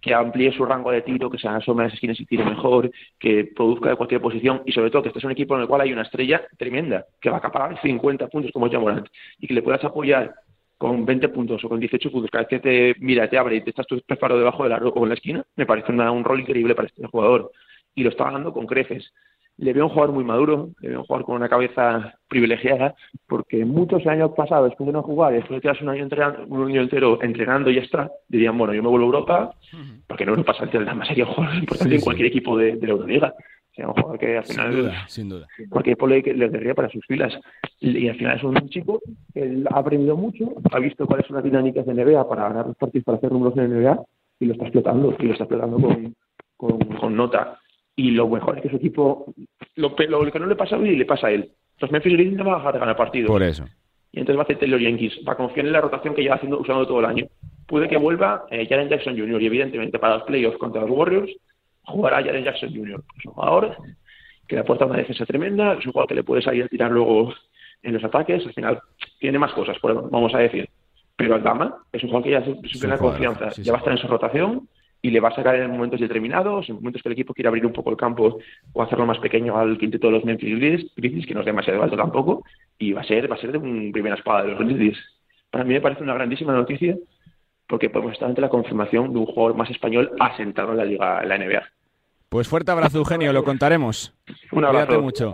[0.00, 2.90] que amplíe su rango de tiro, que se asome a las esquinas y tire mejor,
[3.16, 5.68] que produzca de cualquier posición y sobre todo que este es un equipo en el
[5.68, 9.06] cual hay una estrella tremenda, que va a acaparar 50 puntos como es Morant
[9.38, 10.34] y que le puedas apoyar
[10.76, 13.60] con 20 puntos o con 18 puntos cada vez que te mira, te abre y
[13.60, 16.40] te estás tú preparado debajo del aro o en la esquina, me parece un rol
[16.40, 17.52] increíble para este jugador
[17.96, 19.12] y lo está ganando con creces.
[19.58, 22.94] Le veo un jugador muy maduro, le veo un jugador con una cabeza privilegiada,
[23.26, 26.68] porque muchos años pasados, después de no jugar, después de quedarse un año, entrenando, un
[26.68, 29.54] año entero entrenando y ya está, dirían, bueno, yo me vuelvo a Europa,
[30.06, 30.54] porque en Europa
[30.94, 33.34] más sería un jugador importante en cualquier equipo de, la Euroliga.
[33.72, 37.04] Sería un jugador que al final, sin duda, cualquier equipo le, le querría para sus
[37.06, 37.32] filas.
[37.80, 39.00] Y, al final es un chico
[39.32, 42.76] que ha aprendido mucho, ha visto cuáles son las dinámicas de NBA para ganar los
[42.76, 44.02] partidos, para hacer números en NBA,
[44.40, 46.14] y lo está explotando, y lo está explotando con,
[46.58, 47.58] con, con nota
[47.96, 49.34] y lo mejor es que su equipo,
[49.74, 51.50] lo, lo, que no le pasa a Billy le pasa a él.
[51.78, 53.28] Los Memphis Grizzlies no van a dejar de ganar partidos.
[53.28, 53.64] Por eso.
[54.12, 56.36] Y entonces va a hacer Taylor Yankees, va a confiar en la rotación que lleva
[56.36, 57.26] haciendo, usando todo el año.
[57.66, 59.42] Puede que vuelva eh, Jaren Jackson Jr.
[59.42, 61.32] y evidentemente para los playoffs contra los Warriors
[61.82, 63.02] jugará Jaren Jackson Jr.
[63.18, 63.76] Es un jugador
[64.46, 66.90] que le aporta una defensa tremenda, es un jugador que le puede salir a tirar
[66.90, 67.34] luego
[67.82, 68.80] en los ataques, al final
[69.18, 70.68] tiene más cosas, vamos a decir.
[71.16, 74.06] Pero Aldama es un jugador que ya tiene confianza, ya va a estar en su
[74.06, 74.68] rotación
[75.02, 77.66] y le va a sacar en momentos determinados, en momentos que el equipo quiere abrir
[77.66, 78.38] un poco el campo
[78.72, 80.58] o hacerlo más pequeño al quinteto de los Memphis
[80.96, 82.44] Grizzlies, que no es demasiado alto tampoco,
[82.78, 84.98] y va a ser, va a ser de una primera espada de los Grizzlies.
[85.50, 86.96] Para mí me parece una grandísima noticia
[87.68, 91.22] porque podemos estar ante la confirmación de un jugador más español asentado en la liga,
[91.22, 91.62] en la NBA.
[92.28, 94.14] Pues fuerte abrazo, Eugenio, lo contaremos.
[94.52, 94.86] Un abrazo.
[94.86, 95.32] Cuídate mucho.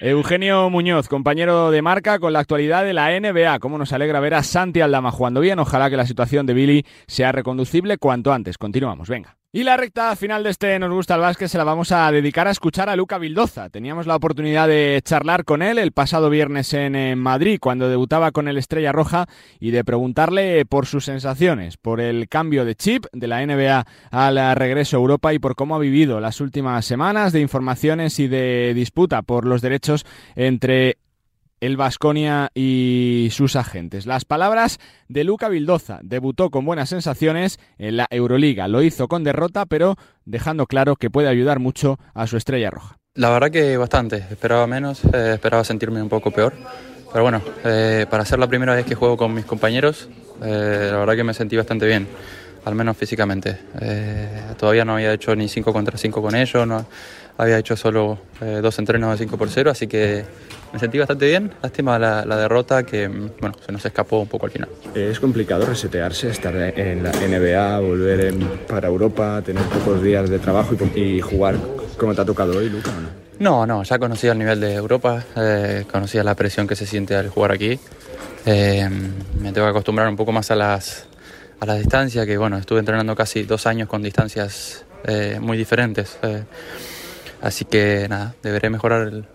[0.00, 3.58] Eugenio Muñoz, compañero de marca con la actualidad de la NBA.
[3.58, 5.58] Cómo nos alegra ver a Santi Aldama jugando bien.
[5.58, 8.56] Ojalá que la situación de Billy sea reconducible cuanto antes.
[8.56, 9.39] Continuamos, venga.
[9.52, 12.46] Y la recta final de este Nos gusta el básquet se la vamos a dedicar
[12.46, 13.68] a escuchar a Luca Vildoza.
[13.68, 18.46] Teníamos la oportunidad de charlar con él el pasado viernes en, Madrid cuando debutaba con
[18.46, 19.26] el Estrella Roja
[19.58, 24.54] y de preguntarle por sus sensaciones, por el cambio de chip de la NBA al
[24.54, 28.72] regreso a Europa y por cómo ha vivido las últimas semanas de informaciones y de
[28.72, 30.98] disputa por los derechos entre
[31.60, 34.06] el Vasconia y sus agentes.
[34.06, 36.00] Las palabras de Luca Vildoza.
[36.02, 38.66] Debutó con buenas sensaciones en la Euroliga.
[38.68, 42.96] Lo hizo con derrota, pero dejando claro que puede ayudar mucho a su estrella roja.
[43.14, 44.16] La verdad que bastante.
[44.30, 46.54] Esperaba menos, eh, esperaba sentirme un poco peor.
[47.12, 50.08] Pero bueno, eh, para ser la primera vez que juego con mis compañeros,
[50.42, 52.06] eh, la verdad que me sentí bastante bien,
[52.64, 53.58] al menos físicamente.
[54.56, 56.86] todavía no había hecho ni 5 contra 5 con ellos, no
[57.36, 58.18] había hecho solo
[58.62, 60.24] dos entrenos de 5 por 0, así que
[60.72, 61.52] me sentí bastante bien.
[61.62, 64.68] Lástima la, derrota que bueno, se nos escapó un poco al final.
[64.94, 68.34] Es complicado resetearse, estar en la NBA, volver
[68.68, 71.56] para Europa, tener pocos días de trabajo y, jugar
[71.98, 72.90] como te ha tocado hoy, Luca.
[73.38, 73.66] ¿no?
[73.66, 77.28] no, ya conocía el nivel de Europa, eh, conocía la presión que se siente al
[77.28, 77.78] jugar aquí.
[78.46, 78.88] Eh,
[79.38, 81.06] me tengo que acostumbrar un poco más a las,
[81.58, 86.18] a las distancias, que bueno, estuve entrenando casi dos años con distancias eh, muy diferentes.
[87.42, 89.26] así que nada, deberé mejorar el...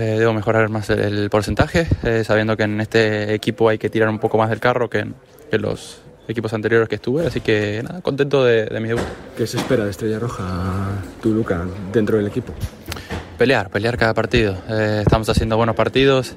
[0.00, 4.08] Eh, debo mejorar más el, porcentaje, eh, sabiendo que en este equipo hay que tirar
[4.08, 5.14] un poco más del carro que en,
[5.60, 9.04] los equipos anteriores que estuve, así que nada, contento de, mi debut.
[9.36, 10.88] ¿Qué se espera de Estrella Roja,
[11.20, 12.54] tú, Luca, dentro del equipo?
[13.36, 14.56] Pelear, pelear cada partido.
[14.70, 16.34] Eh, estamos haciendo buenos partidos,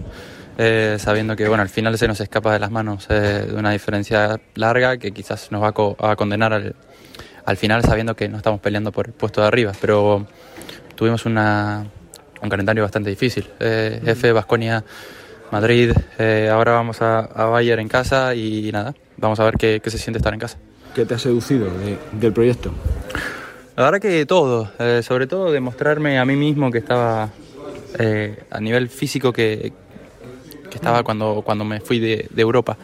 [0.58, 3.72] eh, sabiendo que bueno, al final se nos escapa de las manos eh, de una
[3.72, 6.54] diferencia larga que quizás nos va a, condenar
[7.46, 10.28] al, final sabiendo que no estamos peleando por el puesto de arriba, pero
[10.96, 11.86] tuvimos una,
[12.44, 13.48] un calendario bastante difícil.
[13.60, 14.84] Eh, F, Basconia,
[15.52, 15.92] Madrid,
[16.52, 20.34] ahora vamos a, Bayern en casa y, nada, vamos a ver qué, se siente estar
[20.34, 20.58] en casa.
[20.96, 21.68] ¿Qué te ha seducido
[22.12, 22.72] del proyecto?
[23.76, 24.72] La verdad que todo,
[25.04, 27.30] sobre todo demostrarme a mí mismo que estaba
[28.50, 29.74] a nivel físico que,
[30.74, 32.76] que estaba cuando, cuando me fui de, Europa.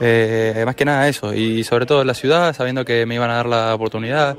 [0.00, 3.30] Eh, más que nada eso, y sobre todo en la ciudad, sabiendo que me iban
[3.30, 4.36] a dar la oportunidad.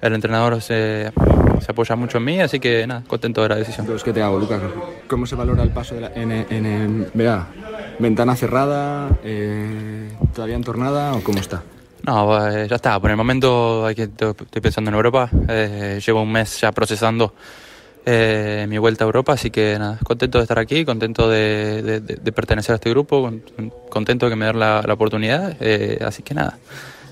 [0.00, 1.12] El entrenador se,
[1.60, 3.84] se apoya mucho en mí, así que nada, contento de la decisión.
[3.84, 4.60] Entonces, ¿qué te hago, Lucas?
[5.06, 7.06] ¿Cómo se valora el paso de la, en, en,
[7.98, 11.62] ventana cerrada, eh, todavía entornada o cómo está?
[12.04, 13.00] No, eh, ya está.
[13.00, 15.28] Por el momento hay que, estoy pensando en Europa.
[16.04, 17.34] llevo un mes ya procesando
[18.10, 22.00] eh, mi vuelta a Europa, así que nada, contento de estar aquí, contento de,
[22.34, 23.30] pertenecer a este grupo,
[23.90, 26.56] contento de que me den la, oportunidad, eh, así que nada.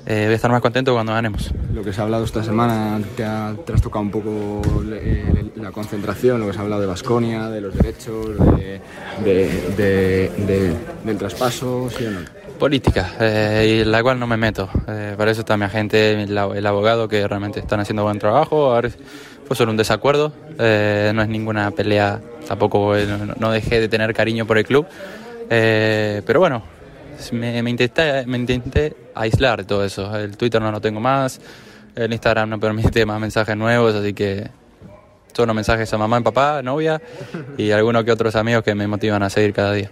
[0.06, 1.52] Eh, voy a estar más contento cuando ganemos.
[1.74, 4.62] Lo que se ha hablado esta semana, te, ha, trastocado un poco
[5.56, 8.28] la concentración, lo que se ha hablado de Basconia, de los derechos,
[9.24, 9.58] del
[11.18, 12.20] traspaso, ¿sí o no?
[12.56, 13.10] Política,
[13.64, 14.70] y la cual no me meto.
[14.86, 18.74] para eso está mi agente, el, abogado, que realmente están haciendo buen trabajo.
[18.74, 18.92] A ver,
[19.46, 23.06] fue solo un desacuerdo, eh, no es ninguna pelea, tampoco eh,
[23.38, 24.86] no, dejé de tener cariño por el club,
[25.50, 26.62] eh, pero bueno,
[27.32, 31.40] me, intenté, me intenté aislar todo eso, el Twitter no lo tengo más,
[31.94, 34.50] el Instagram no permite más mensajes nuevos, así que
[35.32, 37.00] solo mensajes a mamá y papá, novia
[37.58, 39.90] y algunos que otros amigos que me motivan a seguir cada día.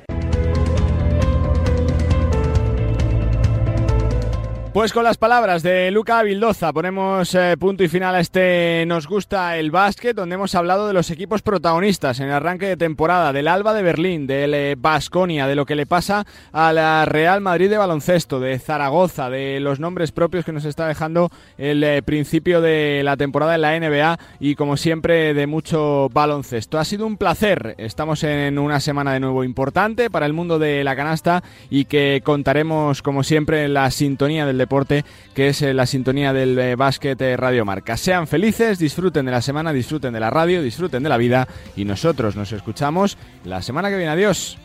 [4.74, 9.06] Pues con las palabras de Luca Vildoza ponemos eh, punto y final a este Nos
[9.06, 13.32] gusta el básquet, donde hemos hablado de los equipos protagonistas en el arranque de temporada,
[13.32, 17.70] del Alba de Berlín, del Basconia, de lo que le pasa a la Real Madrid
[17.70, 22.60] de baloncesto, de Zaragoza, de los nombres propios que nos está dejando el eh, principio
[22.60, 26.80] de la temporada en la NBA y como siempre de mucho baloncesto.
[26.80, 30.82] Ha sido un placer, estamos en una semana de nuevo importante para el mundo de
[30.82, 35.04] la canasta y que contaremos como siempre en la sintonía del deporte,
[35.34, 37.96] que es eh, la sintonía del eh, básquet eh, Radio Marca.
[37.96, 41.46] Sean felices, disfruten de la semana, disfruten de la radio, disfruten de la vida
[41.76, 44.12] y nosotros nos escuchamos la semana que viene.
[44.12, 44.58] Adiós.